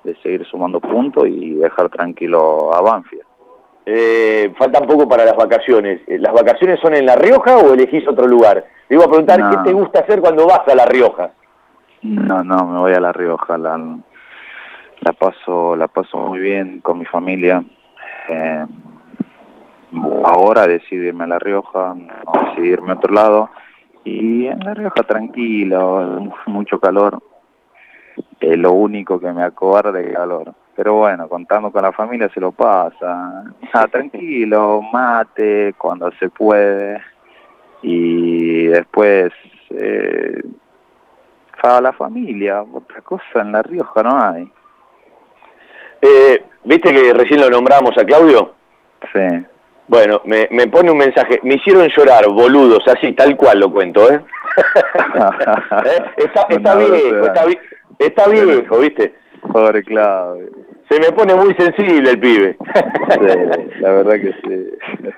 [0.04, 3.25] de seguir sumando puntos y dejar tranquilo a Banfield.
[3.88, 6.02] Eh, faltan poco para las vacaciones.
[6.08, 8.66] Eh, ¿Las vacaciones son en La Rioja o elegís otro lugar?
[8.88, 9.50] Te iba a preguntar No.
[9.52, 11.32] qué te gusta hacer cuando vas a La Rioja.
[12.02, 13.78] No, no, me voy a La Rioja, la,
[15.02, 17.64] la paso, la paso muy bien con mi familia.
[18.30, 18.66] Eh,
[20.24, 23.50] ahora decidí irme a La Rioja, no decidí irme a otro lado.
[24.04, 27.22] Y en La Rioja tranquilo, mucho calor.
[28.40, 30.54] Es lo único que me acobarda es el calor.
[30.76, 33.44] Pero bueno, contando con la familia se lo pasa.
[33.74, 37.02] Ah, tranquilo, mate cuando se puede.
[37.82, 39.32] Y después
[39.70, 40.42] eh,
[41.82, 44.52] la familia, otra cosa en La Rioja no hay.
[46.02, 48.54] Eh, ¿Viste que recién lo nombramos a Claudio?
[49.14, 49.46] Sí.
[49.88, 51.40] Bueno, me, me pone un mensaje.
[51.44, 54.20] Me hicieron llorar, boludos, así, tal cual lo cuento, ¿eh?
[55.86, 56.06] ¿Eh?
[56.18, 57.60] Está, está viejo, está, vi-
[58.00, 59.16] está viejo, ¿viste?
[59.52, 60.50] Pobre Claudio.
[60.90, 62.58] Se me pone muy sensible el pibe.
[63.10, 64.70] Sí, la verdad que sí.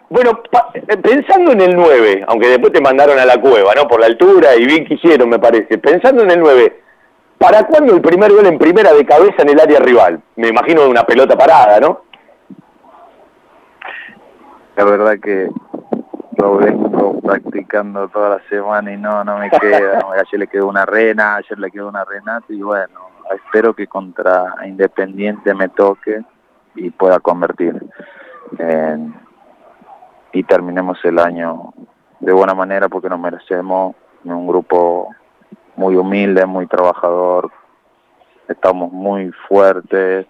[0.09, 3.87] Bueno, pa- eh, pensando en el 9, aunque después te mandaron a la cueva, ¿no?
[3.87, 5.77] Por la altura y bien quisieron, me parece.
[5.77, 6.81] Pensando en el 9,
[7.37, 10.21] ¿para cuándo el primer gol en primera de cabeza en el área rival?
[10.37, 12.01] Me imagino de una pelota parada, ¿no?
[14.75, 15.49] La verdad que
[16.37, 19.99] lo vengo practicando toda la semana y no, no me queda.
[20.13, 24.55] Ayer le quedó una rena, ayer le quedó una renata y bueno, espero que contra
[24.65, 26.23] Independiente me toque
[26.75, 27.83] y pueda convertir.
[28.57, 28.97] Eh,
[30.33, 31.73] y terminemos el año
[32.19, 35.15] de buena manera porque nos merecemos un grupo
[35.75, 37.51] muy humilde, muy trabajador,
[38.47, 40.25] estamos muy fuertes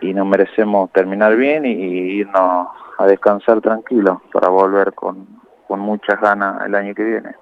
[0.00, 1.72] y nos merecemos terminar bien y,
[2.20, 5.26] irnos a descansar tranquilos para volver con,
[5.66, 7.34] con muchas ganas el año que viene.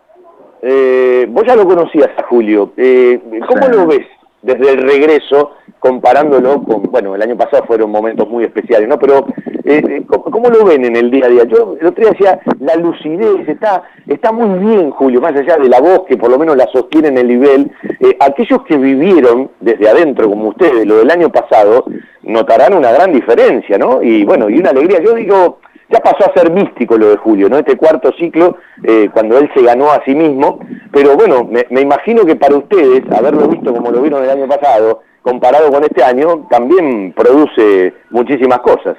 [0.62, 3.72] Eh, vos ya lo conocías a Julio, eh, ¿cómo Sí.
[3.72, 4.06] lo ves
[4.42, 8.98] desde el regreso comparándolo con, bueno, el año pasado fueron momentos muy especiales, ¿no?
[8.98, 9.26] Pero,
[9.64, 11.44] eh, eh, ¿cómo, cómo lo ven en el día a día?
[11.44, 15.68] Yo el otro día decía, la lucidez, está, está muy bien, Julio, más allá de
[15.68, 19.50] la voz que por lo menos la sostiene en el nivel, eh, aquellos que vivieron
[19.60, 21.84] desde adentro, como ustedes, lo del año pasado,
[22.22, 24.02] notarán una gran diferencia, ¿no?
[24.02, 25.00] Y bueno, y una alegría.
[25.00, 27.58] Yo digo, ya pasó a ser místico lo de Julio, ¿no?
[27.58, 30.60] Este cuarto ciclo, eh, cuando él se ganó a sí mismo,
[30.92, 35.02] pero bueno, me, imagino que para ustedes, haberlo visto como lo vieron el año pasado,
[35.22, 38.96] comparado con este año, también produce muchísimas cosas.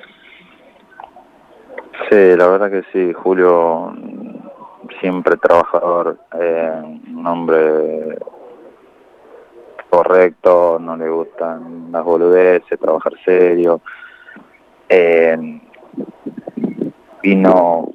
[2.10, 3.94] Sí, la verdad que sí, Julio
[5.00, 6.82] siempre trabajador, eh,
[7.14, 8.18] un hombre
[9.90, 13.82] correcto, no le gustan las boludeces, trabajar serio.
[14.88, 15.60] Eh,
[17.22, 17.90] vino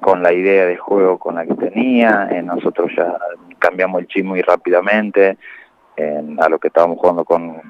[0.00, 3.18] con la idea de juego con la que tenía, eh, nosotros ya
[3.58, 5.36] cambiamos el chip muy rápidamente
[6.38, 7.60] a lo que estábamos jugando con,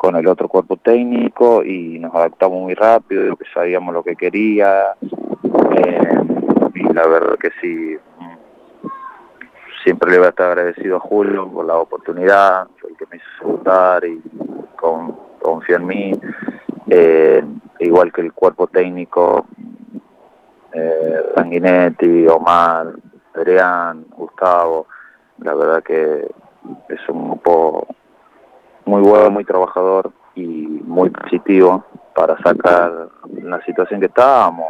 [0.00, 4.94] con el otro cuerpo técnico y nos adaptamos muy rápido, que sabíamos lo que quería
[5.76, 6.20] eh,
[6.74, 7.98] y la verdad que sí,
[9.84, 13.18] siempre le voy a estar agradecido a Julio por la oportunidad, fue el que me
[13.18, 14.22] hizo votar y
[14.76, 16.12] con, confió en mí,
[16.88, 17.44] eh,
[17.80, 19.46] igual que el cuerpo técnico,
[20.72, 22.92] eh, Sanguinetti, Omar,
[23.34, 24.86] Adrián, Gustavo,
[25.38, 26.30] la verdad que
[26.88, 27.86] es un grupo
[28.84, 30.42] muy bueno, muy trabajador y
[30.84, 33.08] muy positivo para sacar
[33.42, 34.66] la situación que estábamos.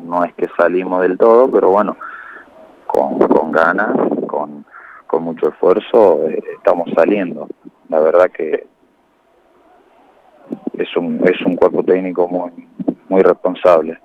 [0.00, 1.96] No es que salimos del todo, pero bueno,
[2.86, 3.90] con, con ganas,
[4.26, 4.64] con,
[5.06, 7.48] con mucho esfuerzo, eh, estamos saliendo.
[7.88, 8.66] La verdad que
[10.78, 12.50] es un, es un cuerpo técnico muy,
[13.08, 13.98] muy responsable.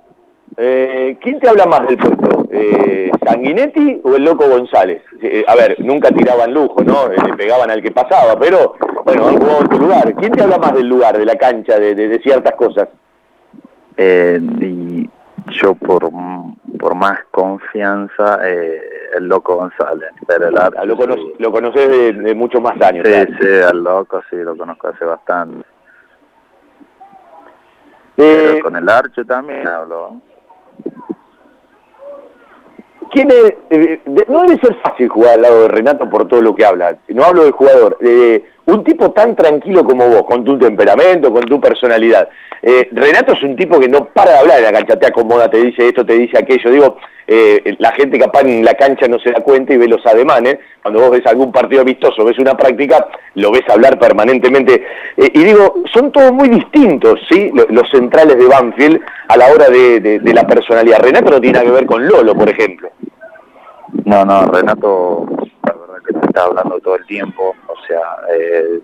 [0.57, 2.45] Eh, ¿Quién te habla más del puesto?
[2.51, 5.01] Eh, ¿Sanguinetti o el Loco González?
[5.21, 7.11] Eh, a ver, nunca tiraban lujo, ¿no?
[7.11, 10.13] Eh, le pegaban al que pasaba, pero bueno, han jugado tu lugar.
[10.15, 12.87] ¿Quién te habla más del lugar, de la cancha, de, de- de ciertas cosas?
[13.97, 15.09] Eh, y
[15.59, 16.09] yo por,
[16.79, 18.81] por más confianza, eh,
[19.17, 21.33] el loco González, pero el Ah, Lo, cono- sí.
[21.39, 23.05] lo conoces de, de muchos más años.
[23.07, 25.65] Sí, sí, al loco sí, lo conozco hace bastante.
[28.17, 30.17] Eh, Pero con el Archo también hablo.
[33.11, 36.41] ¿Quién es, eh, de- no debe ser fácil jugar al lado de Renato por todo
[36.41, 36.97] lo que habla.
[37.09, 37.97] No hablo del jugador.
[38.01, 42.29] eh, un tipo tan tranquilo como vos, con tu temperamento, con tu personalidad.
[42.61, 45.49] Eh, Renato es un tipo que no para de hablar en la cancha, te acomoda,
[45.49, 46.71] te dice esto, te dice aquello.
[46.71, 46.97] Digo,
[47.27, 50.59] eh, la gente capaz en la cancha no se da cuenta y ve los ademanes.
[50.81, 54.75] Cuando vos ves algún partido amistoso, ves una práctica, lo ves hablar permanentemente.
[55.17, 57.51] Eh, y digo, son todos muy distintos, ¿sí?
[57.53, 60.99] Lo- Los, centrales de Banfield a la hora de, de- de la personalidad.
[61.01, 62.89] Renato no tiene nada que ver con Lolo, por ejemplo.
[64.05, 65.25] No, no, Renato,
[65.65, 68.01] la verdad que te está hablando todo el tiempo, o sea,
[68.35, 68.81] eh,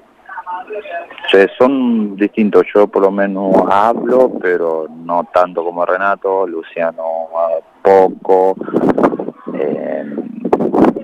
[1.57, 2.63] son distintos.
[2.73, 7.03] Yo por lo menos hablo, pero no tanto como Renato, Luciano
[7.81, 8.55] poco,
[9.55, 10.15] eh,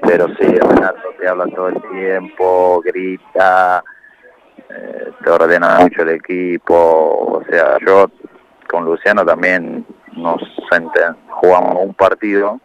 [0.03, 3.84] pero sí, Renato te habla todo el tiempo, grita,
[4.69, 8.12] eh, te ordena mucho el equipo, o sea, yo
[8.69, 9.84] con Luciano también
[10.15, 10.41] nos
[11.41, 12.60] jugamos un partido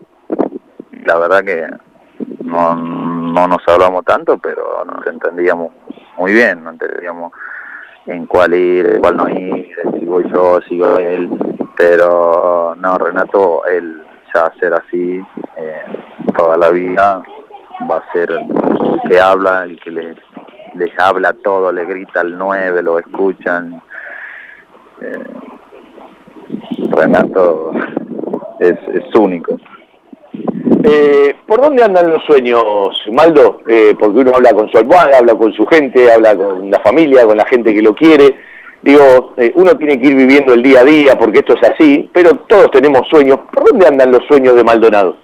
[1.04, 1.66] la verdad que
[2.44, 2.76] no,
[3.32, 5.72] no nos hablamos tanto, pero nos entendíamos
[6.16, 7.32] muy bien, no entendíamos
[8.06, 11.30] en cuál ir, cuál no ir, si voy yo, si voy él,
[11.76, 14.02] pero no, Renato, él
[14.34, 15.20] ya ser así
[15.56, 15.82] eh,
[16.36, 17.22] toda la vida,
[17.90, 22.82] va a ser el que habla, el que les habla todo, le grita al 9,
[22.82, 23.82] lo escuchan.
[25.00, 25.24] Eh,
[26.90, 27.72] Renato
[28.58, 29.56] es, es único.
[30.84, 32.62] Eh, ¿Por dónde andan los sueños,
[33.12, 33.62] Maldo?
[33.66, 37.26] Eh, porque uno habla con su almohada, habla con su gente, habla con la familia,
[37.26, 38.36] con la gente que lo quiere.
[38.82, 42.08] Digo, eh, uno tiene que ir viviendo el día a día porque esto es así,
[42.12, 43.40] pero todos tenemos sueños.
[43.52, 45.16] ¿Por dónde andan los sueños de Maldonado?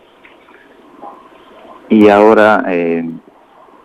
[1.88, 3.08] y ahora eh,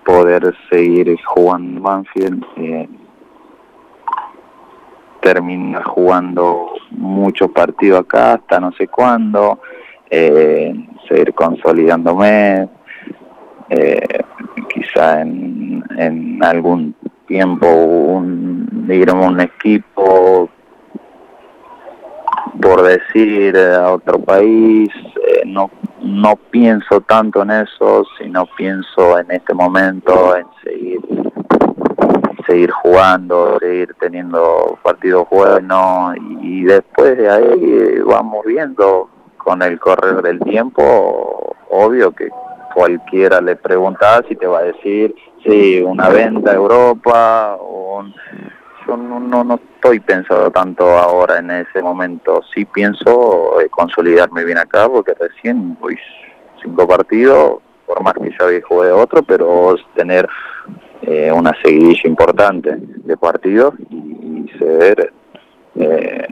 [0.06, 2.90] poder seguir jugando Banfield, eh,
[5.22, 9.60] terminar jugando muchos partidos acá hasta no sé cuándo,
[10.12, 10.74] eh,
[11.08, 12.70] seguir consolidándome,
[13.70, 14.20] eh,
[14.74, 16.94] quizá en, en algún
[17.26, 20.50] tiempo un, digamos, un equipo
[22.62, 24.90] por decir eh, a otro país,
[25.28, 31.00] eh, no, no pienso tanto en eso, sino pienso en este momento en seguir
[32.48, 39.10] seguir jugando, seguir teniendo partidos buenos y, después de ahí vamos viendo
[39.44, 42.30] con el correr del tiempo, obvio que
[42.74, 48.04] cualquiera le pregunta si te va a decir, sí, una venta a Europa o
[48.88, 52.42] yo no, no, no estoy pensando tanto ahora en ese momento.
[52.54, 55.98] Sí pienso eh, consolidarme bien acá porque recién voy
[56.62, 60.28] cinco partidos, por más que ya jugué otro, pero tener
[61.02, 65.12] eh, una seguidilla importante de partidos y, ser,
[65.76, 66.28] eh,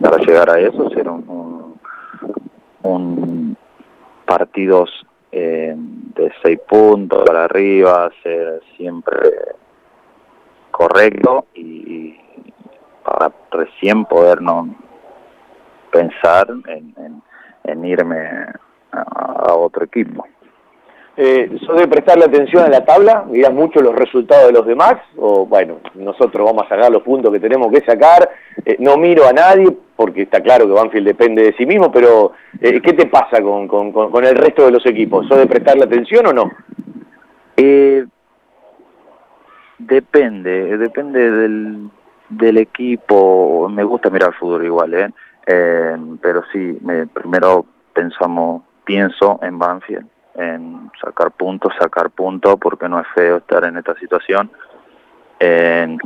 [0.00, 1.59] para llegar a eso, ser un,
[4.26, 4.90] partidos
[5.32, 9.16] de seis puntos para arriba, ser siempre
[10.70, 12.16] correcto y,
[13.04, 14.74] para recién poder no
[15.90, 18.46] pensar en, irme
[18.92, 20.26] a, otro equipo.
[21.16, 23.24] Eh, ¿Sos de prestarle atención a la tabla?
[23.28, 24.94] ¿Mirás mucho los resultados de los demás?
[25.16, 28.30] O bueno, nosotros vamos a sacar los puntos que tenemos que sacar.
[28.64, 32.32] Eh, no miro a nadie porque está claro que Banfield depende de sí mismo, pero
[32.60, 35.26] eh, ¿qué te pasa con, con, el resto de los equipos?
[35.28, 36.50] ¿Sos de prestarle atención o no?
[37.56, 38.06] Eh,
[39.80, 41.90] Depende, depende del,
[42.28, 43.66] del equipo.
[43.70, 45.10] Me gusta mirar fútbol igual, ¿eh?
[45.46, 50.06] eh pero sí, me, primero pensamos, pienso en Banfield,
[50.40, 54.50] en sacar puntos, sacar puntos, porque no es feo estar en esta situación.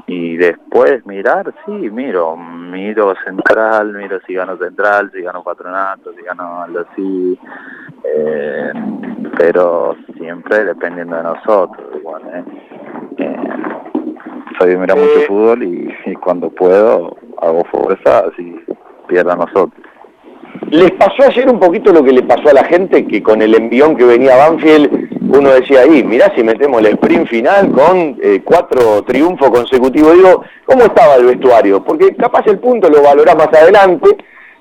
[0.06, 6.22] y después mirar, sí, miro, miro central, miro si gano central, si gano patronato, si
[6.22, 7.38] gano algo así,
[8.04, 8.72] eh,
[9.36, 12.44] pero siempre dependiendo de nosotros, igual, ¿eh?
[13.18, 13.36] Eh,
[14.58, 18.60] soy mira mucho eh, fútbol y, cuando puedo hago fuerza así
[19.08, 19.72] pierda nosotros.
[20.70, 23.54] ¿Les pasó ayer un poquito lo que le pasó a la gente que con el
[23.54, 28.40] envión que venía Banfield uno decía ahí, mirá si metemos el sprint final con eh,
[28.44, 30.14] cuatro triunfos consecutivos.
[30.14, 31.82] Digo, ¿cómo estaba el vestuario?
[31.82, 34.16] Porque capaz el punto lo valorás más adelante.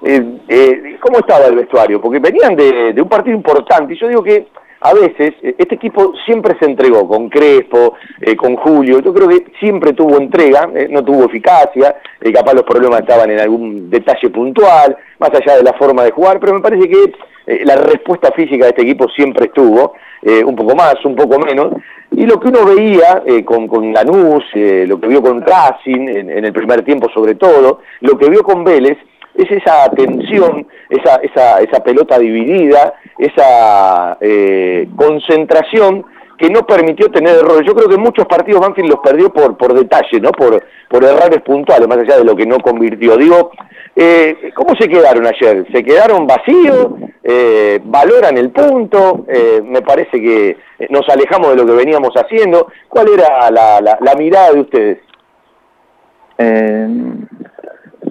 [0.05, 2.01] Eh, ¿Cómo estaba el vestuario?
[2.01, 4.47] Porque venían de, de un partido importante y yo digo que
[4.83, 9.29] a veces eh, este equipo siempre se entregó con Crespo, eh, con Julio, yo creo
[9.29, 11.95] que siempre tuvo entrega, eh, no tuvo eficacia,
[12.33, 16.39] capaz los problemas estaban en algún detalle puntual, más allá de la forma de jugar,
[16.39, 17.13] pero me parece que
[17.65, 19.93] la respuesta física de este equipo siempre estuvo,
[20.45, 21.73] un poco más, un poco menos,
[22.11, 26.45] y lo que uno veía con, con Lanús, lo que vio con Racing en, en
[26.45, 28.97] el primer tiempo sobre todo, lo que vio con Vélez,
[29.35, 36.05] es esa tensión, esa, esa, esa pelota dividida, esa eh, concentración
[36.37, 37.61] que no permitió tener errores.
[37.65, 40.31] Yo creo que muchos partidos Banfield los perdió por, por detalle, ¿no?
[40.31, 43.15] Por, por errores puntuales, más allá de lo que no convirtió.
[43.17, 43.51] Digo,
[43.95, 45.65] eh, ¿cómo se quedaron ayer?
[45.71, 46.89] ¿Se quedaron vacíos?
[47.23, 49.25] Eh, ¿Valoran el punto?
[49.63, 50.57] me parece que
[50.89, 52.67] nos alejamos de lo que veníamos haciendo.
[52.89, 54.99] ¿Cuál era la, la, la mirada de ustedes?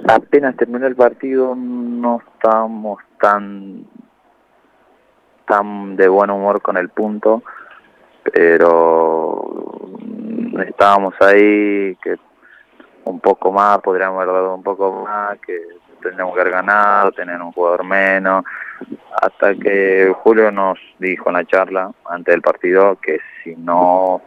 [0.08, 3.84] apenas terminó el partido no estábamos tan
[5.60, 7.42] de buen humor con el punto
[8.32, 9.52] pero
[10.66, 12.16] estábamos ahí que
[13.04, 15.60] un poco más podríamos haber dado un poco más que
[16.00, 18.44] tendríamos que haber ganado tener un jugador menos
[19.20, 24.22] hasta que Julio nos dijo en la charla antes del partido que si no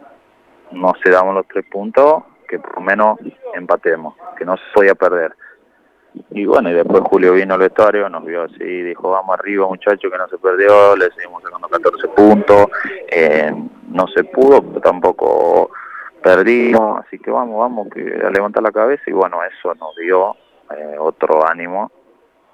[0.72, 3.18] no se damos los tres puntos que por lo menos
[3.54, 5.34] empatemos que no se podía perder
[6.30, 10.10] y bueno, y después Julio vino al vestuario, nos vio así, dijo, vamos arriba muchacho
[10.10, 12.66] que no se perdió, le seguimos sacando 14 puntos,
[13.10, 13.52] eh,
[13.88, 15.70] no se pudo, pero tampoco
[16.22, 20.36] perdimos, así que vamos, vamos, que a levantar la cabeza y bueno, eso nos dio
[20.76, 21.90] eh, otro ánimo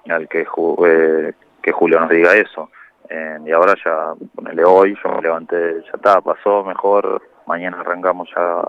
[0.09, 0.45] al que,
[0.85, 2.69] eh, que Julio nos diga eso.
[3.45, 8.63] y ahora ya, ponele hoy, yo me levanté, ya está, pasó mejor, mañana arrancamos ya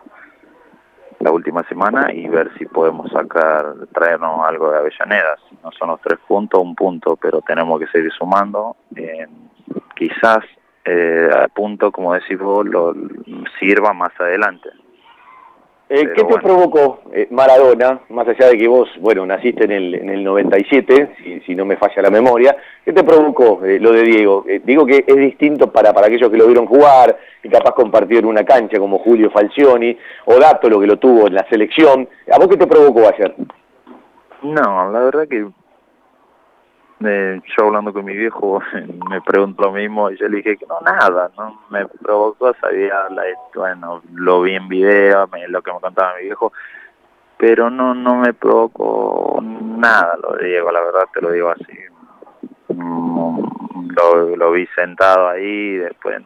[1.25, 5.39] la última semana y ver si podemos sacar, traernos algo de Avellaneda.
[5.63, 8.77] no son los tres puntos, un punto, pero tenemos que seguir sumando.
[8.95, 9.27] Eh,
[9.97, 10.45] quizás
[10.85, 12.95] eh, al punto, como decís vos, lo,
[13.59, 14.69] sirva más adelante.
[15.97, 19.95] Eh, ¿Qué te provocó eh, Maradona, más allá de que vos, bueno, naciste en el,
[19.95, 23.93] en el 97, si, si no me falla la memoria, ¿qué te provocó eh, lo
[23.93, 24.45] de Diego?
[24.65, 28.25] digo que es distinto para, para aquellos que lo vieron jugar y capaz compartir en
[28.25, 32.09] una cancha como Julio Falcioni o Dato, lo que lo tuvo en la selección.
[32.29, 33.33] ¿A vos qué te provocó ayer?
[34.43, 35.47] No, la verdad que
[37.01, 38.63] eh, yo hablando con mi viejo
[39.11, 43.09] me preguntó lo mismo y yo le dije que no, nada, no me provocó, sabía,
[43.11, 43.25] la,
[43.55, 46.53] bueno, lo vi en video, lo que me contaba mi viejo,
[47.37, 51.79] pero no no me provocó nada, lo digo, la verdad te lo digo así.
[52.69, 53.89] Mm,
[54.37, 56.23] Lo, vi sentado ahí, después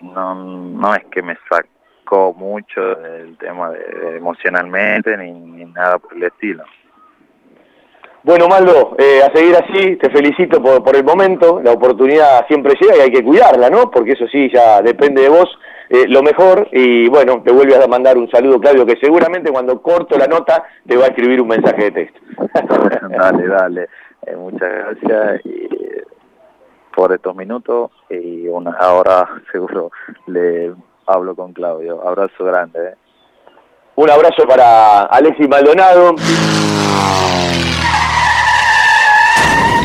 [0.00, 6.24] no no es que me sacó mucho del tema de, emocionalmente ni nada por el
[6.24, 6.64] estilo.
[8.22, 12.74] Bueno, Maldo, eh, a seguir así, te felicito por, por el momento, la oportunidad siempre
[12.78, 13.90] llega y hay que cuidarla, ¿no?
[13.90, 15.48] Porque eso sí, ya depende de vos
[15.88, 19.82] eh, lo mejor y bueno, te vuelves a mandar un saludo, Claudio, que seguramente cuando
[19.82, 22.20] corto la nota te va a escribir un mensaje de texto.
[23.08, 23.88] dale, dale.
[24.24, 25.68] Eh, muchas gracias y,
[26.94, 29.90] por estos minutos y una, ahora seguro
[30.26, 30.72] le
[31.06, 32.06] hablo con Claudio.
[32.06, 32.90] Abrazo grande.
[32.90, 32.94] eh.
[33.96, 36.14] Un abrazo para Alexis Maldonado.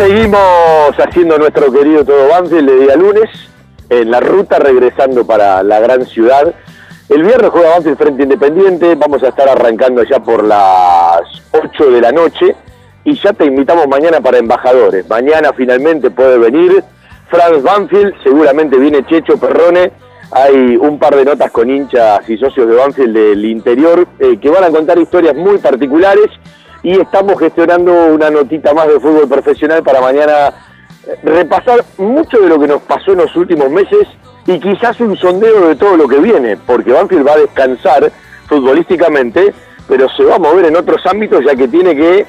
[0.00, 3.28] Seguimos haciendo nuestro querido Todo Banfield de día lunes,
[3.90, 6.54] en la ruta regresando para la gran ciudad.
[7.10, 11.20] El viernes juega Banfield frente Independiente, vamos a estar arrancando ya por las
[11.50, 12.56] 8 de la noche
[13.04, 15.06] y ya te invitamos mañana para embajadores.
[15.06, 16.82] Mañana finalmente puede venir
[17.28, 19.92] Franz Banfield, seguramente viene Checho Perrone.
[20.30, 24.48] Hay un par de notas con hinchas y socios de Banfield del interior eh, que
[24.48, 26.30] van a contar historias muy particulares
[26.82, 30.48] y estamos gestionando una notita más de fútbol profesional para mañana
[31.06, 34.08] eh, repasar mucho de lo que nos pasó en los últimos meses
[34.46, 38.10] y quizás un sondeo de todo lo que viene, porque Banfield va a descansar
[38.48, 39.52] futbolísticamente,
[39.86, 42.26] pero se va a mover en otros ámbitos ya que tiene que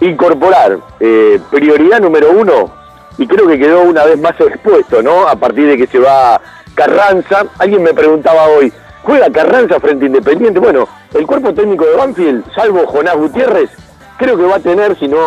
[0.00, 2.72] incorporar eh, prioridad número uno,
[3.18, 5.28] y creo que quedó una vez más expuesto, ¿no?
[5.28, 6.40] A partir de que se va
[6.74, 8.72] Carranza, alguien me preguntaba hoy,
[9.02, 10.60] ¿juega Carranza frente a Independiente?
[10.60, 13.70] Bueno, el cuerpo técnico de Banfield, salvo Jonás Gutiérrez,
[14.18, 15.18] creo que va a tener, si no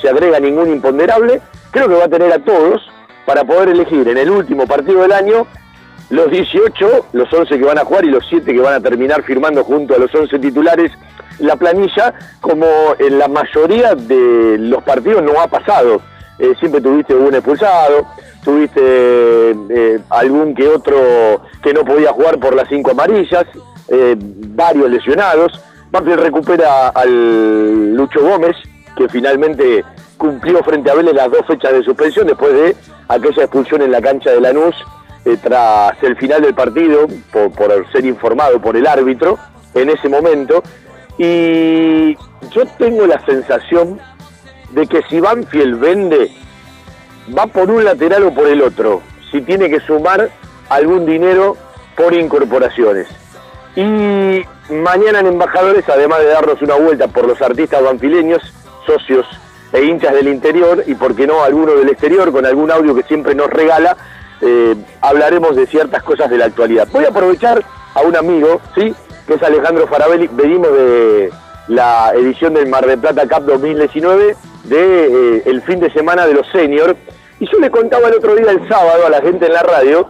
[0.00, 1.40] se agrega ningún imponderable,
[1.70, 2.82] creo que va a tener a todos
[3.26, 5.46] para poder elegir en el último partido del año
[6.10, 9.22] los 18, los 11 que van a jugar y los 7 que van a terminar
[9.22, 10.90] firmando junto a los 11 titulares
[11.38, 12.66] la planilla, como
[12.98, 16.02] en la mayoría de los partidos no ha pasado.
[16.40, 18.06] Eh, siempre tuviste un expulsado,
[18.42, 18.80] tuviste
[19.50, 23.44] eh, algún que otro que no podía jugar por las cinco amarillas,
[23.88, 25.60] eh, varios lesionados.
[25.90, 28.56] Banfield recupera al Lucho Gómez,
[28.96, 29.84] que finalmente
[30.16, 32.74] cumplió frente a Vélez las dos fechas de suspensión después de
[33.08, 34.74] aquella expulsión en la cancha de Lanús
[35.42, 39.38] tras el final del partido, por ser informado por el árbitro
[39.74, 40.62] en ese momento.
[41.18, 42.16] Y
[42.50, 44.00] yo tengo la sensación
[44.70, 46.30] de que si Banfield vende,
[47.36, 50.30] va por un lateral o por el otro, si tiene que sumar
[50.68, 51.56] algún dinero
[51.96, 53.08] por incorporaciones.
[53.76, 54.42] Y
[54.72, 58.42] mañana en Embajadores, además de darnos una vuelta por los artistas banfileños,
[58.86, 59.26] socios
[59.72, 63.02] e hinchas del interior, y por qué no alguno del exterior, con algún audio que
[63.04, 63.96] siempre nos regala,
[64.40, 66.88] eh, hablaremos de ciertas cosas de la actualidad.
[66.90, 67.62] Voy a aprovechar
[67.94, 68.94] a un amigo, ¿sí?
[69.26, 71.30] que es Alejandro Farabelli, venimos de
[71.68, 74.34] la edición del Mar de Plata Cup 2019,
[74.70, 76.96] de eh, fin de semana de los seniors,
[77.40, 80.08] y yo le contaba el otro día, el sábado, a la gente en la radio,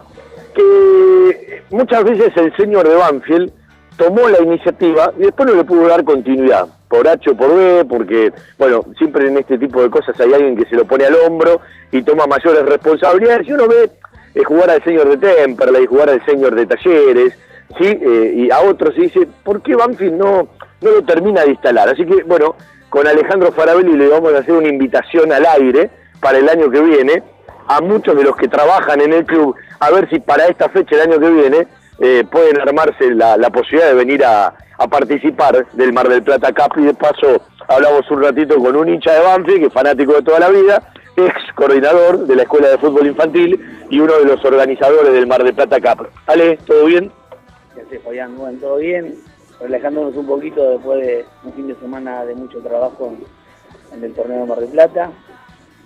[0.53, 3.51] que muchas veces el señor de Banfield
[3.97, 7.85] tomó la iniciativa y después no le pudo dar continuidad, por H o por B,
[7.85, 11.15] porque, bueno, siempre en este tipo de cosas hay alguien que se lo pone al
[11.15, 13.89] hombro y toma mayores responsabilidades, y uno ve
[14.35, 17.37] eh, jugar al señor de Temperley, jugar al señor de Talleres,
[17.79, 17.85] ¿sí?
[17.85, 20.47] Eh, y a otros y dice, ¿por qué Banfield no,
[20.81, 21.89] no lo termina de instalar?
[21.89, 22.55] Así que, bueno,
[22.91, 25.89] con Alejandro Farabelli le vamos a hacer una invitación al aire
[26.19, 27.23] para el año que viene
[27.65, 30.95] a muchos de los que trabajan en el club, a ver si para esta fecha
[30.95, 31.67] el año que viene
[32.01, 36.81] eh, pueden armarse la, posibilidad de venir a, a participar del Mar del Plata Cup
[36.81, 40.23] y de paso hablamos un ratito con un hincha de Banfield, que es fanático de
[40.23, 44.43] toda la vida, ex coordinador de la Escuela de Fútbol Infantil y uno de los
[44.43, 46.09] organizadores del Mar del Plata Cup.
[46.27, 47.09] Ale, ¿todo bien?
[47.73, 48.35] ¿Qué haces, Fabián?
[48.37, 49.15] Bueno, todo bien,
[49.61, 53.13] relajándonos un poquito después de un fin de semana de mucho trabajo
[53.91, 55.11] en, en el torneo de Mar del Plata.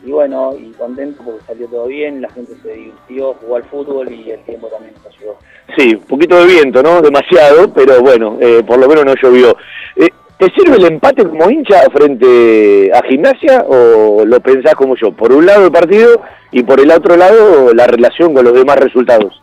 [0.03, 4.11] y bueno, y contento porque salió todo bien, la gente se divirtió, jugó al fútbol
[4.11, 5.37] y el tiempo también nos ayudó.
[5.77, 7.01] Sí, un poquito de viento, ¿no?
[7.01, 9.55] Demasiado, pero bueno, eh, por lo menos no llovió.
[9.95, 15.11] Eh, ¿Te sirve el empate como hincha frente a Gimnasia o lo pensás como yo?
[15.11, 16.21] Por un lado el partido
[16.51, 19.41] y por el otro lado la relación con los demás resultados.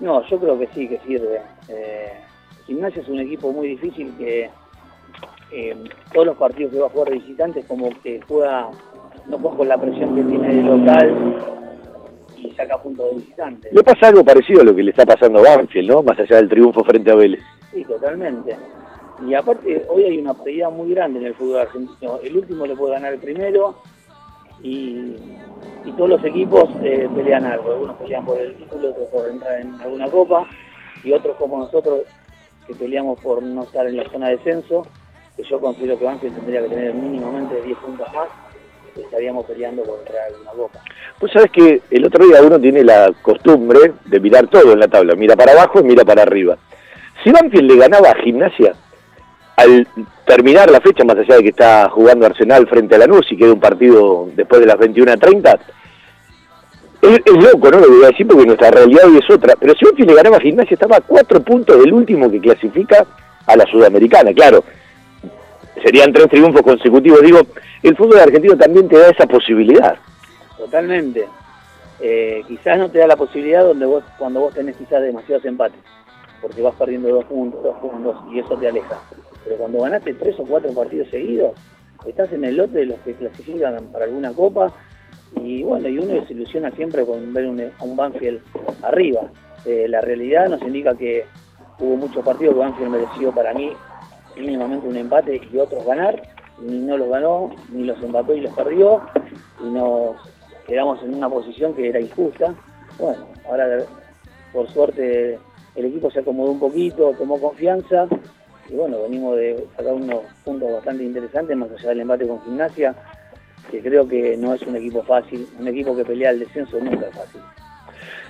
[0.00, 1.40] No, yo creo que sí, que sirve.
[1.68, 2.12] Eh,
[2.66, 4.50] Gimnasia es un equipo muy difícil que
[5.50, 5.76] eh,
[6.12, 8.70] todos los partidos que va a jugar de visitantes como que juega,
[9.26, 11.36] no juega con la presión que tiene de local
[12.38, 13.68] y saca puntos de visitante.
[13.72, 16.02] Le pasa algo parecido a lo que le está pasando a Banfield, ¿no?
[16.02, 17.42] Más allá del triunfo frente a Vélez.
[17.72, 18.56] Sí, totalmente.
[19.26, 22.18] Y aparte, hoy hay una pelea muy grande en el fútbol argentino.
[22.22, 23.76] El último le puede ganar el primero
[24.62, 25.14] y,
[25.84, 27.72] y todos los equipos eh, pelean algo.
[27.72, 30.46] Algunos pelean por el título, otros por entrar en alguna copa
[31.04, 32.00] y otros como nosotros
[32.66, 34.86] que peleamos por no estar en la zona de descenso,
[35.36, 38.28] que yo considero que Banfield tendría que tener mínimamente 10 puntos más,
[38.96, 40.80] estaríamos peleando en alguna copa.
[41.18, 44.88] Pues sabes que el otro día uno tiene la costumbre de mirar todo en la
[44.88, 46.56] tabla, mira para abajo y mira para arriba.
[47.22, 48.74] Si Banfield le ganaba a Gimnasia,
[49.56, 49.86] al
[50.26, 53.52] terminar la fecha, más allá de que está jugando Arsenal frente a Lanús y queda
[53.52, 55.58] un partido después de las 21.30,
[57.02, 57.80] es, loco, ¿no?
[57.80, 60.36] Lo voy a decir porque nuestra realidad hoy es otra, pero si Banfield le ganaba
[60.36, 63.04] a Gimnasia estaba a cuatro puntos del último que clasifica
[63.46, 64.64] a la Sudamericana, claro.
[65.82, 67.20] Serían tres triunfos consecutivos.
[67.22, 67.40] Digo,
[67.82, 69.96] el fútbol argentino también te da esa posibilidad.
[70.56, 71.26] Totalmente.
[72.00, 75.80] Eh, quizás no te da la posibilidad donde vos, cuando vos tenés quizás demasiados empates,
[76.40, 79.00] porque vas perdiendo dos puntos, dos puntos y eso te aleja.
[79.44, 81.52] Pero cuando ganaste tres o cuatro partidos seguidos,
[82.06, 84.72] estás en el lote de los que clasifican para alguna copa
[85.36, 88.40] y bueno, y uno se ilusiona siempre con ver un, un Banfield
[88.82, 89.22] arriba.
[89.64, 91.24] Eh, la realidad nos indica que
[91.78, 93.72] hubo muchos partidos que Banfield mereció para mí
[94.36, 96.22] mínimamente un empate y otros ganar,
[96.60, 99.02] ni no los ganó, ni los empató y los perdió,
[99.60, 100.16] y nos
[100.66, 102.54] quedamos en una posición que era injusta.
[102.98, 103.84] Bueno, ahora
[104.52, 105.38] por suerte
[105.74, 108.06] el equipo se acomodó un poquito, tomó confianza,
[108.68, 112.94] y bueno, venimos de sacar unos puntos bastante interesantes, más allá del empate con gimnasia,
[113.72, 117.06] que creo que no es un equipo fácil, un equipo que pelea el descenso nunca
[117.06, 117.40] es fácil.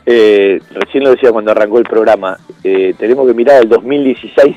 [0.07, 4.57] Eh, recién lo decía cuando arrancó el programa, eh, tenemos que mirar el 2016,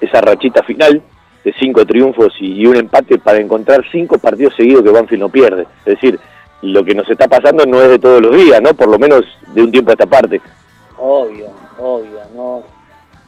[0.00, 1.02] esa rachita final
[1.44, 5.28] de cinco triunfos y, y un empate para encontrar cinco partidos seguidos que Banfield no
[5.28, 5.66] pierde.
[5.84, 6.18] Es decir,
[6.62, 8.72] lo que nos está pasando no es de todos los días, ¿no?
[8.72, 10.40] Por lo menos de un tiempo a esta parte.
[10.96, 11.48] Obvio,
[11.78, 12.62] obvio, no,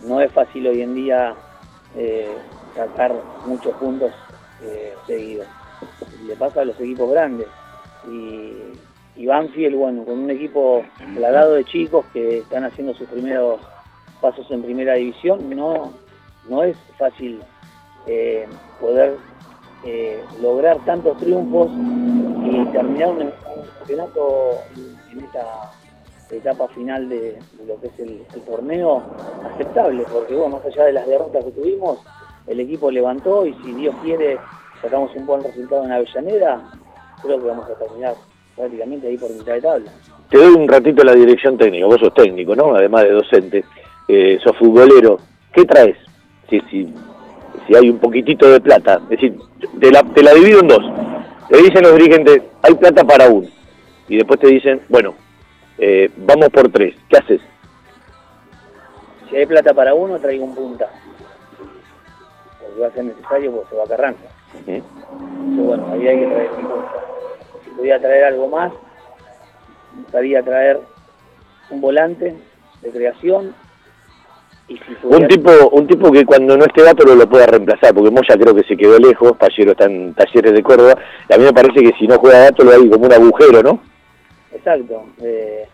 [0.07, 1.34] no es fácil hoy en día
[1.99, 2.30] eh,
[2.74, 3.12] sacar
[3.47, 4.11] muchos puntos
[5.07, 5.47] seguidos.
[6.26, 7.47] Le pasa a los equipos grandes.
[8.11, 8.53] Y,
[9.16, 13.61] y Banfield, bueno, con un equipo plagado de chicos que están haciendo sus primeros
[14.20, 15.93] pasos en primera división, no,
[16.49, 17.41] no es fácil
[18.07, 18.47] eh,
[18.81, 19.16] poder
[19.85, 23.33] eh, lograr tantos triunfos y terminar un,
[23.79, 24.59] campeonato
[25.12, 25.72] en esta
[26.31, 29.03] etapa final de, de lo que es el, el torneo
[29.53, 31.99] aceptable, porque bueno, más allá de las derrotas que tuvimos,
[32.47, 34.39] el equipo levantó y si Dios quiere
[34.83, 36.70] sacamos un buen resultado en Avellaneda,
[37.22, 38.14] creo que vamos a terminar
[38.57, 39.93] prácticamente ahí por mitad de tabla.
[40.31, 42.74] Te doy un ratito la dirección técnica, vos sos técnico, ¿no?
[42.74, 43.64] Además de docente,
[44.09, 45.18] eh, sos futbolero.
[45.53, 45.97] ¿Qué traes?
[46.51, 46.93] Si, si,
[47.66, 49.39] si hay un poquitito de plata, es decir,
[49.81, 50.85] te la, te la divido en dos.
[51.49, 53.49] Te dicen los dirigentes, hay plata para uno.
[54.09, 55.14] Y después te dicen, bueno,
[55.79, 56.95] eh, vamos por tres.
[57.09, 57.41] ¿Qué haces?
[59.29, 60.89] Si hay plata para uno, traigo un punta.
[62.61, 64.24] Porque va a ser necesario porque se va a Carranza.
[64.67, 64.83] ¿Eh?
[64.83, 66.93] Entonces, bueno, ahí hay que traer un punta.
[67.65, 68.73] Si podía traer algo más,
[69.95, 70.81] me gustaría traer
[71.71, 72.37] un volante
[72.83, 73.55] de creación.
[74.69, 78.11] Y si Un tipo, un tipo que cuando no esté Gato lo pueda reemplazar, porque
[78.11, 80.95] Moya creo que se quedó lejos, Pallero está en Talleres de Córdoba,
[81.29, 83.63] y a mí me parece que si no juega Gato lo hay como un agujero,
[83.63, 83.81] ¿no?
[84.53, 85.07] Exacto.
[85.23, 85.67] Eh,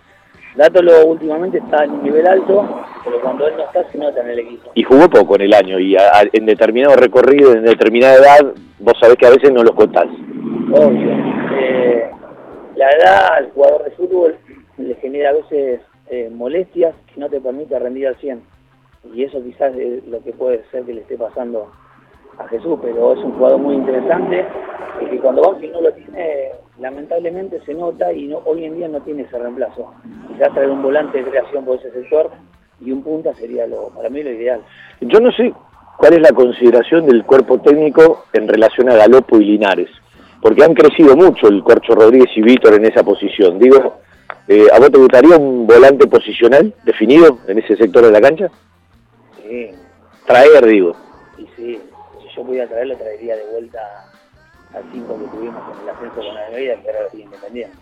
[0.57, 2.64] Dátolo últimamente está en un nivel alto,
[3.05, 4.70] pero cuando él no está se nota en el equipo.
[4.74, 8.52] Y jugó poco en el año, y a- a- en determinado recorrido, en determinada edad,
[8.78, 10.07] vos sabés que a veces no los contás.
[10.72, 11.11] Obvio.
[11.59, 12.11] Eh,
[12.76, 14.36] la edad al jugador de fútbol
[14.78, 15.80] le genera a veces
[16.11, 18.42] eh, molestias que no te permite rendir al 100.
[19.12, 21.72] Y eso quizás es lo que puede ser que le esté pasando
[22.38, 24.44] a Jesús, pero es un jugador muy interesante
[25.00, 28.89] y que cuando Banfield no lo tiene, lamentablemente se nota y no, hoy en día
[28.89, 29.95] no tiene ese reemplazo.
[30.29, 32.31] Quizás traer un volante de creación por ese sector
[32.81, 34.61] y un punta sería lo para mí lo ideal.
[35.01, 35.53] Yo no sé
[35.97, 39.91] cuál es la consideración del cuerpo técnico en relación a Galopo y Linares,
[40.43, 43.59] porque han crecido mucho el Corcho Rodríguez y Víctor en esa posición.
[43.59, 43.99] Digo,
[44.49, 48.51] eh, ¿a vos te gustaría un volante posicional definido en ese sector de la cancha?
[49.43, 49.70] Sí,
[50.27, 50.97] Traer, digo.
[51.39, 51.81] y sí,
[52.20, 53.79] si yo pudiera traerlo traería de vuelta
[54.75, 57.77] al 5 que tuvimos en el ascenso con la que ahora sigue independiente.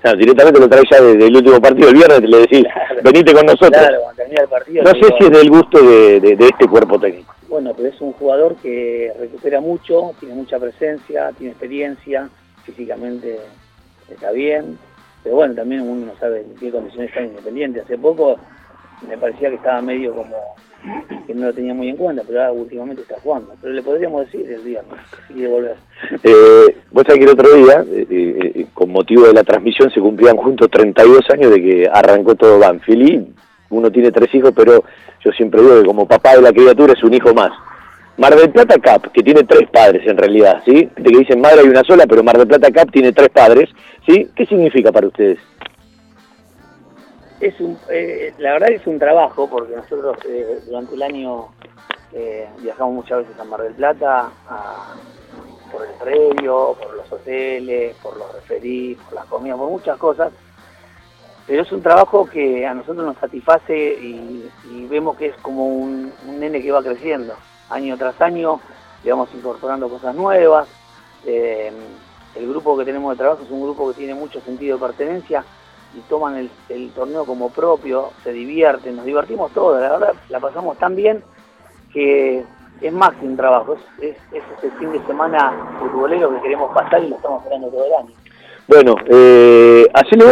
[0.00, 3.00] Claro, directamente lo traes ya desde el último partido el viernes, le decís, Claro.
[3.02, 3.70] venite con nosotros.
[3.70, 4.82] Claro, cuando termina el partido.
[4.84, 7.34] no sé digo, si es del gusto de, de- de este cuerpo técnico.
[7.48, 12.28] Bueno, pero es un jugador que recupera mucho, tiene mucha presencia, tiene experiencia,
[12.64, 13.40] físicamente
[14.08, 14.78] está bien,
[15.24, 17.80] pero bueno, también uno no sabe en qué condiciones está Independiente.
[17.80, 18.36] Hace poco
[19.08, 20.36] me parecía que estaba medio como
[21.26, 23.54] que no lo tenía muy en cuenta, pero ahora últimamente está jugando.
[23.60, 24.82] Pero le podríamos decir el día
[25.26, 25.76] si quiere volver.
[26.22, 28.06] Eh, vos sabés que el otro día, eh,
[28.54, 32.58] eh, con motivo de la transmisión, se cumplían juntos 32 años de que arrancó todo
[32.58, 33.08] Banfield.
[33.08, 33.28] Y
[33.70, 34.84] uno tiene tres hijos, pero
[35.24, 37.50] yo siempre digo que como papá de la criatura es un hijo más.
[38.16, 40.88] Mar del Plata Cup, que tiene tres padres en realidad, ¿sí?
[40.96, 43.70] De que dicen madre hay una sola, pero Mar del Plata Cup tiene tres padres,
[44.06, 44.28] ¿sí?
[44.34, 45.38] ¿Qué significa para ustedes?
[47.40, 51.48] Es un, eh, la verdad es un trabajo porque nosotros eh, durante el año
[52.12, 54.30] eh, viajamos muchas veces a Mar del Plata
[55.70, 60.32] por el predio, por los hoteles, por los referís, por las comidas, por muchas cosas.
[61.46, 65.66] Pero es un trabajo que a nosotros nos satisface y, y vemos que es como
[65.66, 67.34] un, un nene que va creciendo.
[67.70, 68.60] Año tras año
[69.04, 70.68] le vamos incorporando cosas nuevas.
[71.24, 71.72] Eh,
[72.34, 75.44] el grupo que tenemos de trabajo es un grupo que tiene mucho sentido de pertenencia
[75.98, 80.40] y toman el, el torneo como propio, se divierten, nos divertimos todos, la verdad la
[80.40, 81.22] pasamos tan bien
[81.92, 82.42] que
[82.80, 86.72] es más que un trabajo, es, es, es ese fin de semana futbolero que queremos
[86.74, 88.14] pasar y lo estamos esperando todo el año.
[88.68, 89.86] Bueno, eh,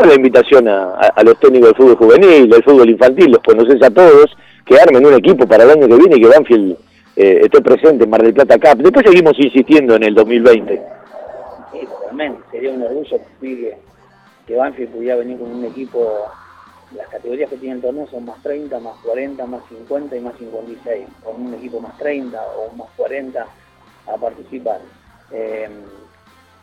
[0.07, 3.83] la invitación a, a- a los técnicos del fútbol juvenil, del fútbol infantil, los conoces
[3.83, 6.77] a todos, que armen un equipo para el año que viene y que Banfield
[7.17, 8.83] eh, esté presente en Mar del Plata Cup.
[8.83, 10.83] Después seguimos insistiendo en el 2020.
[11.73, 13.77] Sí, totalmente, sería un orgullo que,
[14.47, 16.26] que Banfield pudiera venir con un equipo,
[16.94, 20.36] las categorías que tiene el torneo son más 30, más 40, más 50 y más
[20.38, 23.47] 56, con un equipo más 30 o más 40
[24.07, 24.80] a participar.
[25.32, 25.68] Eh,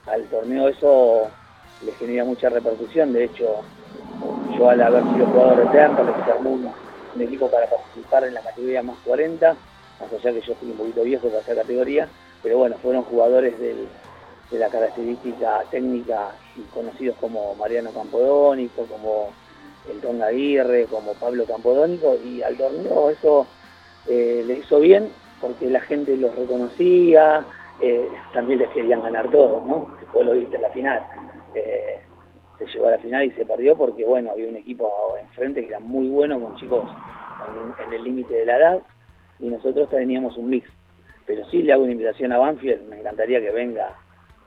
[0.07, 1.27] al torneo eso
[1.85, 3.61] le genera mucha repercusión, de hecho
[4.57, 6.71] yo al haber sido jugador eterno, le armó un,
[7.15, 9.55] un equipo para participar en la categoría más 40,
[9.99, 12.07] más allá que yo fui un poquito viejo para esa categoría,
[12.41, 13.87] pero bueno, fueron jugadores de
[14.51, 16.31] la característica técnica
[16.73, 19.31] conocidos como Mariano Campodónico, como
[19.89, 23.47] el Tonga Aguirre, como Pablo Campodónico, y al torneo eso
[24.07, 25.09] eh, le hizo bien
[25.41, 27.45] porque la gente los reconocía,
[27.81, 29.93] eh, también les querían ganar todos, ¿no?
[29.99, 31.05] Después lo viste en la final.
[31.53, 31.99] Eh,
[32.57, 34.89] se llegó a la final y se perdió porque, bueno, había un equipo
[35.19, 36.89] enfrente que era muy bueno con chicos
[37.85, 38.81] en el límite de la edad
[39.39, 40.69] y nosotros teníamos un mix.
[41.25, 43.97] Pero sí le hago una invitación a Banfield, me encantaría que venga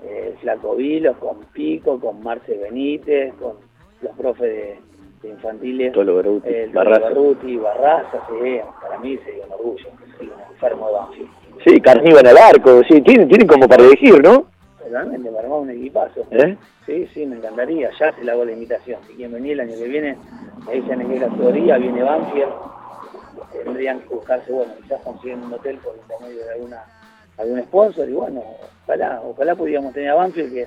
[0.02, 3.54] eh, Flaco Vilos, con Pico, con Marce Benítez, con
[4.02, 4.78] los profes de,
[5.22, 7.08] de infantiles, Tolo Berruti, el Barraza.
[7.08, 9.88] Berruti, Barraza, sí, para mí sería un orgullo,
[10.18, 11.30] sí, un enfermo de Banfield.
[11.64, 14.46] Sí, Carniva en el arco, sí, tienen, tienen como para elegir, ¿no?
[14.88, 16.26] Realmente, me armó un equipazo.
[16.30, 16.56] ¿Eh?
[16.84, 17.90] Sí, sí, me encantaría.
[17.98, 19.00] Ya se le hago la invitación.
[19.06, 20.16] Si quieren venir el año que viene,
[20.64, 22.52] me dicen en qué categoría, viene Banfield.
[23.64, 26.84] Tendrían que buscarse, bueno, quizás consiguen un hotel por intermedio de alguna
[27.38, 28.42] algún sponsor y bueno,
[28.84, 30.66] ojalá, ojalá pudiéramos tener a Banfield que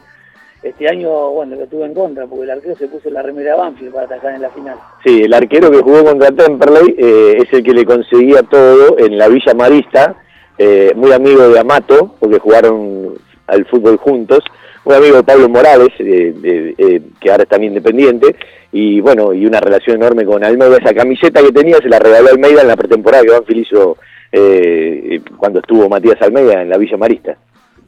[0.62, 3.94] este año, bueno, lo tuve en contra porque el arquero se puso la remera Banfield
[3.94, 4.78] para atacar en la final.
[5.06, 9.18] Sí, el arquero que jugó contra Temperley eh, es el que le conseguía todo en
[9.18, 10.16] la Villa Marista,
[10.58, 13.14] eh, muy amigo de Amato, porque jugaron
[13.48, 14.44] al fútbol juntos,
[14.84, 18.36] muy amigo de Pablo Morales, eh, que ahora está en Independiente,
[18.74, 20.78] y bueno, y una relación enorme con Almeida.
[20.78, 23.98] Esa camiseta que tenía se la regaló Almeida en la pretemporada que Banfield hizo
[24.32, 27.38] eh, cuando estuvo Matías Almeida en la Villa Marista.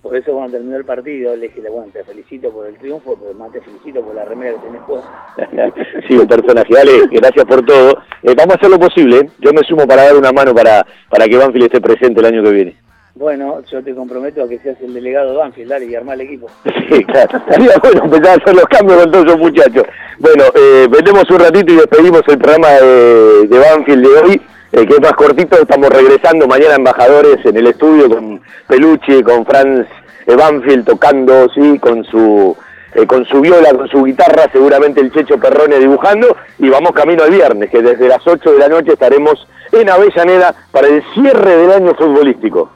[0.01, 3.35] Por eso cuando terminó el partido le dije, bueno, te felicito por el triunfo, pero
[3.35, 6.01] más te felicito por la remera que tenés puesta.
[6.07, 6.73] sí, un personaje.
[6.73, 7.99] Dale, gracias por todo.
[8.23, 9.17] Eh, vamos a hacer lo posible.
[9.19, 9.29] ¿eh?
[9.39, 12.43] Yo me sumo para dar una mano para, para que Banfield esté presente el año
[12.43, 12.75] que viene.
[13.13, 16.21] Bueno, yo te comprometo a que seas el delegado de Banfield, dale, y armar el
[16.21, 16.47] equipo.
[16.89, 17.37] Sí, claro.
[17.37, 19.83] Estaría bueno empezar a hacer los cambios con todos esos muchachos.
[20.19, 24.85] Bueno, eh, vendemos un ratito y despedimos el programa de, de Banfield de hoy, eh,
[24.85, 25.57] que es más cortito.
[25.59, 29.87] Estamos regresando mañana embajadores en el estudio con Pelucci, con Franz
[30.27, 32.55] eh, Banfield tocando, sí, con su
[32.93, 37.23] eh, con su viola, con su guitarra, seguramente el Checho Perrone dibujando, y vamos camino
[37.23, 41.55] al viernes, que desde las 8 de la noche estaremos en Avellaneda para el cierre
[41.55, 42.69] del año futbolístico.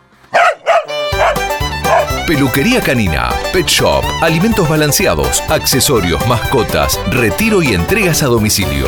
[2.25, 8.87] Peluquería canina, pet shop, alimentos balanceados, accesorios, mascotas, retiro y entregas a domicilio.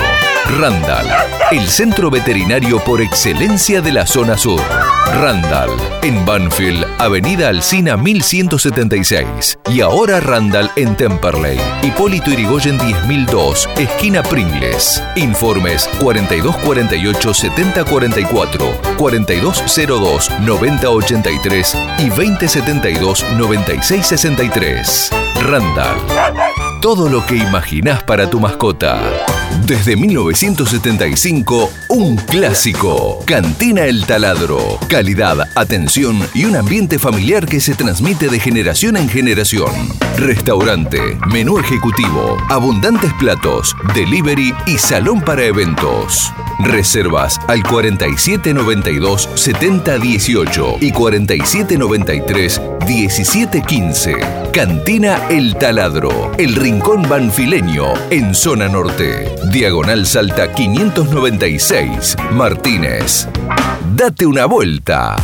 [0.60, 1.08] Randall,
[1.52, 4.60] el centro veterinario por excelencia de la zona sur.
[5.14, 5.70] Randall,
[6.03, 9.60] en Banfield, Avenida Alcina 1176.
[9.70, 11.60] Y ahora Randall en Temperley.
[11.82, 15.01] Hipólito Irigoyen 10002, esquina Pringles.
[15.16, 18.66] Informes 4248 7044,
[18.97, 25.12] 4202 9083 y 2072 9663.
[25.43, 26.47] Randall.
[26.82, 29.02] Todo lo que imaginás para tu mascota.
[29.66, 33.20] Desde 1975, un clásico.
[33.26, 34.78] Cantina El Taladro.
[34.88, 39.72] Calidad, atención y un ambiente familiar que se transmite de generación en generación.
[40.18, 46.32] Restaurante, menú ejecutivo, abundantes platos, delivery y salón para eventos.
[46.60, 54.47] Reservas al 4792 7018 y 4793 1715.
[54.58, 59.36] Cantina El Taladro, el rincón banfileño en zona norte.
[59.51, 63.28] Diagonal Salta 596, Martínez.
[63.95, 65.16] Date una vuelta.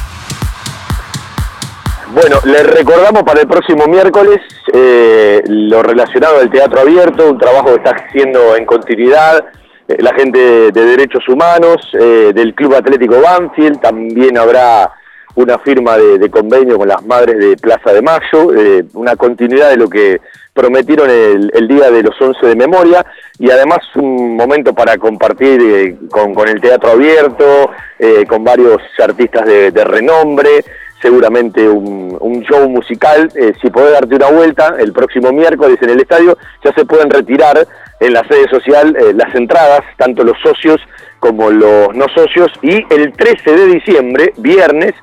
[2.14, 4.40] Bueno, les recordamos para el próximo miércoles
[4.72, 9.46] eh, lo relacionado al teatro abierto, un trabajo que está haciendo en continuidad
[9.88, 14.92] eh, la gente de Derechos Humanos, eh, del Club Atlético Banfield, también habrá
[15.36, 19.78] una firma de, convenio con las madres de Plaza de Mayo, eh, una continuidad de
[19.78, 20.22] lo que
[20.54, 23.06] prometieron el, el día de los 11 de memoria
[23.40, 29.46] y además un momento para compartir eh, con, el teatro abierto, eh, con varios artistas
[29.46, 30.64] de, de renombre,
[31.04, 33.30] seguramente un, un show musical.
[33.36, 37.10] Eh, si podés darte una vuelta, el próximo miércoles en el estadio ya se pueden
[37.10, 37.68] retirar
[38.00, 40.80] en la sede social eh, las entradas, tanto los socios
[41.20, 44.94] como los no socios, y el 13 de diciembre, viernes,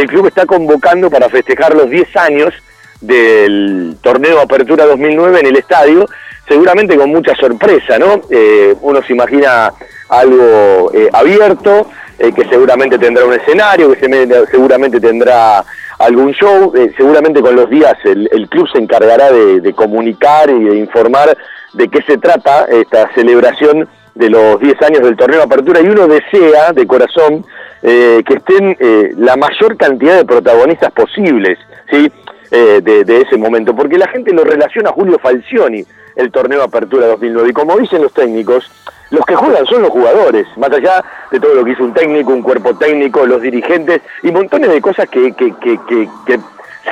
[0.00, 2.52] el club está convocando para festejar los 10 años
[3.00, 6.06] del torneo Apertura 2009 en el estadio,
[6.48, 8.20] seguramente con mucha sorpresa, ¿no?
[8.30, 9.72] Eh, uno se imagina
[10.08, 11.88] algo eh, abierto,
[12.18, 15.64] eh, que seguramente tendrá un escenario, que se- seguramente tendrá
[15.98, 20.64] algún show, seguramente con los días el, el club se encargará de, de comunicar y
[20.64, 21.36] de informar
[21.72, 26.06] de qué se trata esta celebración de los 10 años del torneo Apertura y uno
[26.06, 27.44] desea de corazón
[27.88, 31.56] eh, que estén eh, la mayor cantidad de protagonistas posibles,
[31.88, 32.10] ¿sí?
[32.50, 35.84] Eh, de, de ese momento, porque la gente lo relaciona a Julio Falcioni,
[36.16, 38.68] el torneo Apertura 2009, y como dicen los técnicos,
[39.10, 42.32] los que juegan son los jugadores, más allá de todo lo que hizo un técnico,
[42.32, 45.78] un cuerpo técnico, los dirigentes, y montones de cosas que, que, que,
[46.26, 46.40] que,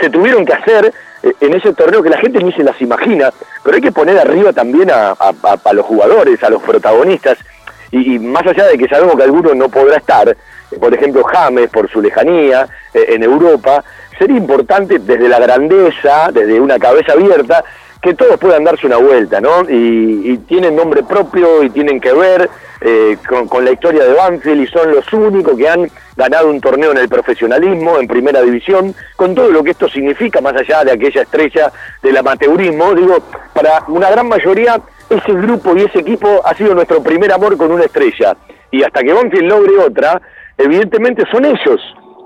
[0.01, 0.93] se tuvieron que hacer
[1.25, 3.33] eh, en ese torneo que la gente ni se las imagina,
[3.65, 5.17] pero hay que poner arriba también a,
[5.73, 7.39] los jugadores, a los protagonistas,
[7.91, 10.37] y, y más allá de que sabemos que alguno no podrá estar,
[10.81, 13.85] por ejemplo James por su lejanía eh, en Europa,
[14.19, 17.65] sería importante desde la grandeza, desde una cabeza abierta,
[18.01, 19.63] que todos puedan darse una vuelta, ¿no?
[19.69, 22.51] Y, y tienen nombre propio y tienen que ver
[22.83, 26.61] eh, con, con la historia de Banfield y son los únicos que han ganado un
[26.61, 30.85] torneo en el profesionalismo, en primera división, con todo lo que esto significa, más allá
[30.85, 31.73] de aquella estrella
[32.03, 33.17] del amateurismo, digo,
[33.55, 37.73] para una gran mayoría ese grupo y ese equipo ha sido nuestro primer amor con
[37.73, 38.37] una estrella.
[38.71, 40.21] Y hasta que Banfield logre otra,
[40.59, 41.81] evidentemente son ellos.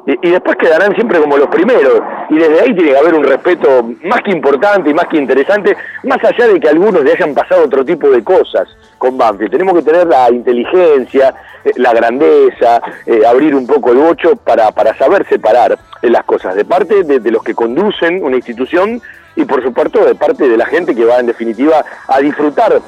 [0.07, 2.01] Y, después quedarán siempre como los primeros.
[2.31, 5.77] Y desde ahí tiene que haber un respeto más que importante y más que interesante,
[6.05, 8.67] más allá de que algunos le hayan pasado otro tipo de cosas
[8.97, 9.51] con Banfield.
[9.51, 14.71] Tenemos que tener la inteligencia, eh, la grandeza, eh, abrir un poco el bocho para,
[14.73, 19.03] para saber separar las cosas de parte de, de los que conducen una institución
[19.37, 22.81] y por supuesto de parte de la gente que va en definitiva a disfrutar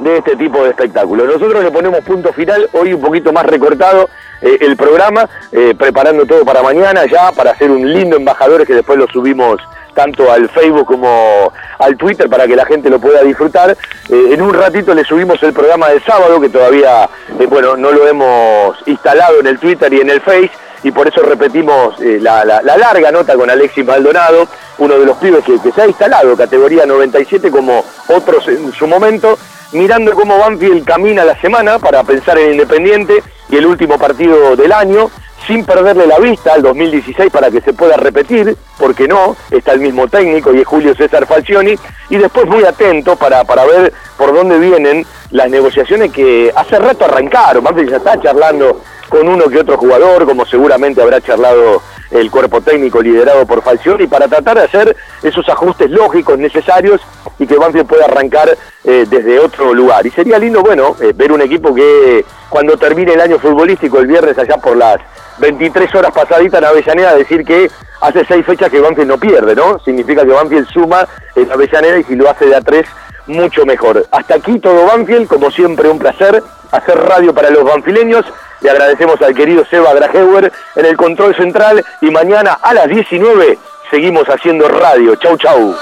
[0.00, 1.26] de este tipo de espectáculos.
[1.26, 4.08] Nosotros le ponemos punto final, hoy un poquito más recortado
[4.40, 8.74] eh, el programa, eh, preparando todo para mañana ya, para hacer un lindo embajadores que
[8.74, 9.60] después lo subimos
[9.94, 13.70] tanto al Facebook como al Twitter para que la gente lo pueda disfrutar.
[14.08, 17.08] Eh, en un ratito le subimos el programa del sábado, que todavía,
[17.48, 20.50] bueno, no lo hemos instalado en el Twitter y en el Face,
[20.84, 24.46] y por eso repetimos la, la- la larga nota con Alexis Maldonado,
[24.78, 29.38] uno de los pibes que se ha instalado, categoría 97 como otros en su momento,
[29.72, 34.72] mirando cómo Banfield camina la semana para pensar en Independiente y el último partido del
[34.72, 35.10] año,
[35.46, 39.80] sin perderle la vista al 2016 para que se pueda repetir, porque no, está el
[39.80, 41.74] mismo técnico y es Julio César Falcioni,
[42.08, 47.04] y después muy atento para, para ver por dónde vienen las negociaciones que hace rato
[47.04, 52.30] arrancaron, Banfield ya está charlando con uno que otro jugador, como seguramente habrá charlado el
[52.30, 57.00] cuerpo técnico liderado por Falcioni, para tratar de hacer esos ajustes lógicos necesarios
[57.38, 60.06] y que Banfield pueda arrancar eh, desde otro lugar.
[60.06, 64.06] Y sería lindo, bueno, eh, ver un equipo que cuando termine el año futbolístico el
[64.06, 64.98] viernes allá por las
[65.38, 69.78] 23 horas pasaditas en Avellaneda, decir que hace seis fechas que Banfield no pierde, ¿no?
[69.80, 72.86] Significa que Banfield suma en Avellaneda y si lo hace de a tres,
[73.26, 74.06] mucho mejor.
[74.10, 78.24] Hasta aquí todo Banfield, como siempre un placer hacer radio para los banfileños.
[78.60, 83.58] Le agradecemos al querido Seba Grajeuer en el control central y mañana a las 19
[83.90, 85.16] seguimos haciendo radio.
[85.16, 85.74] Chau, chau.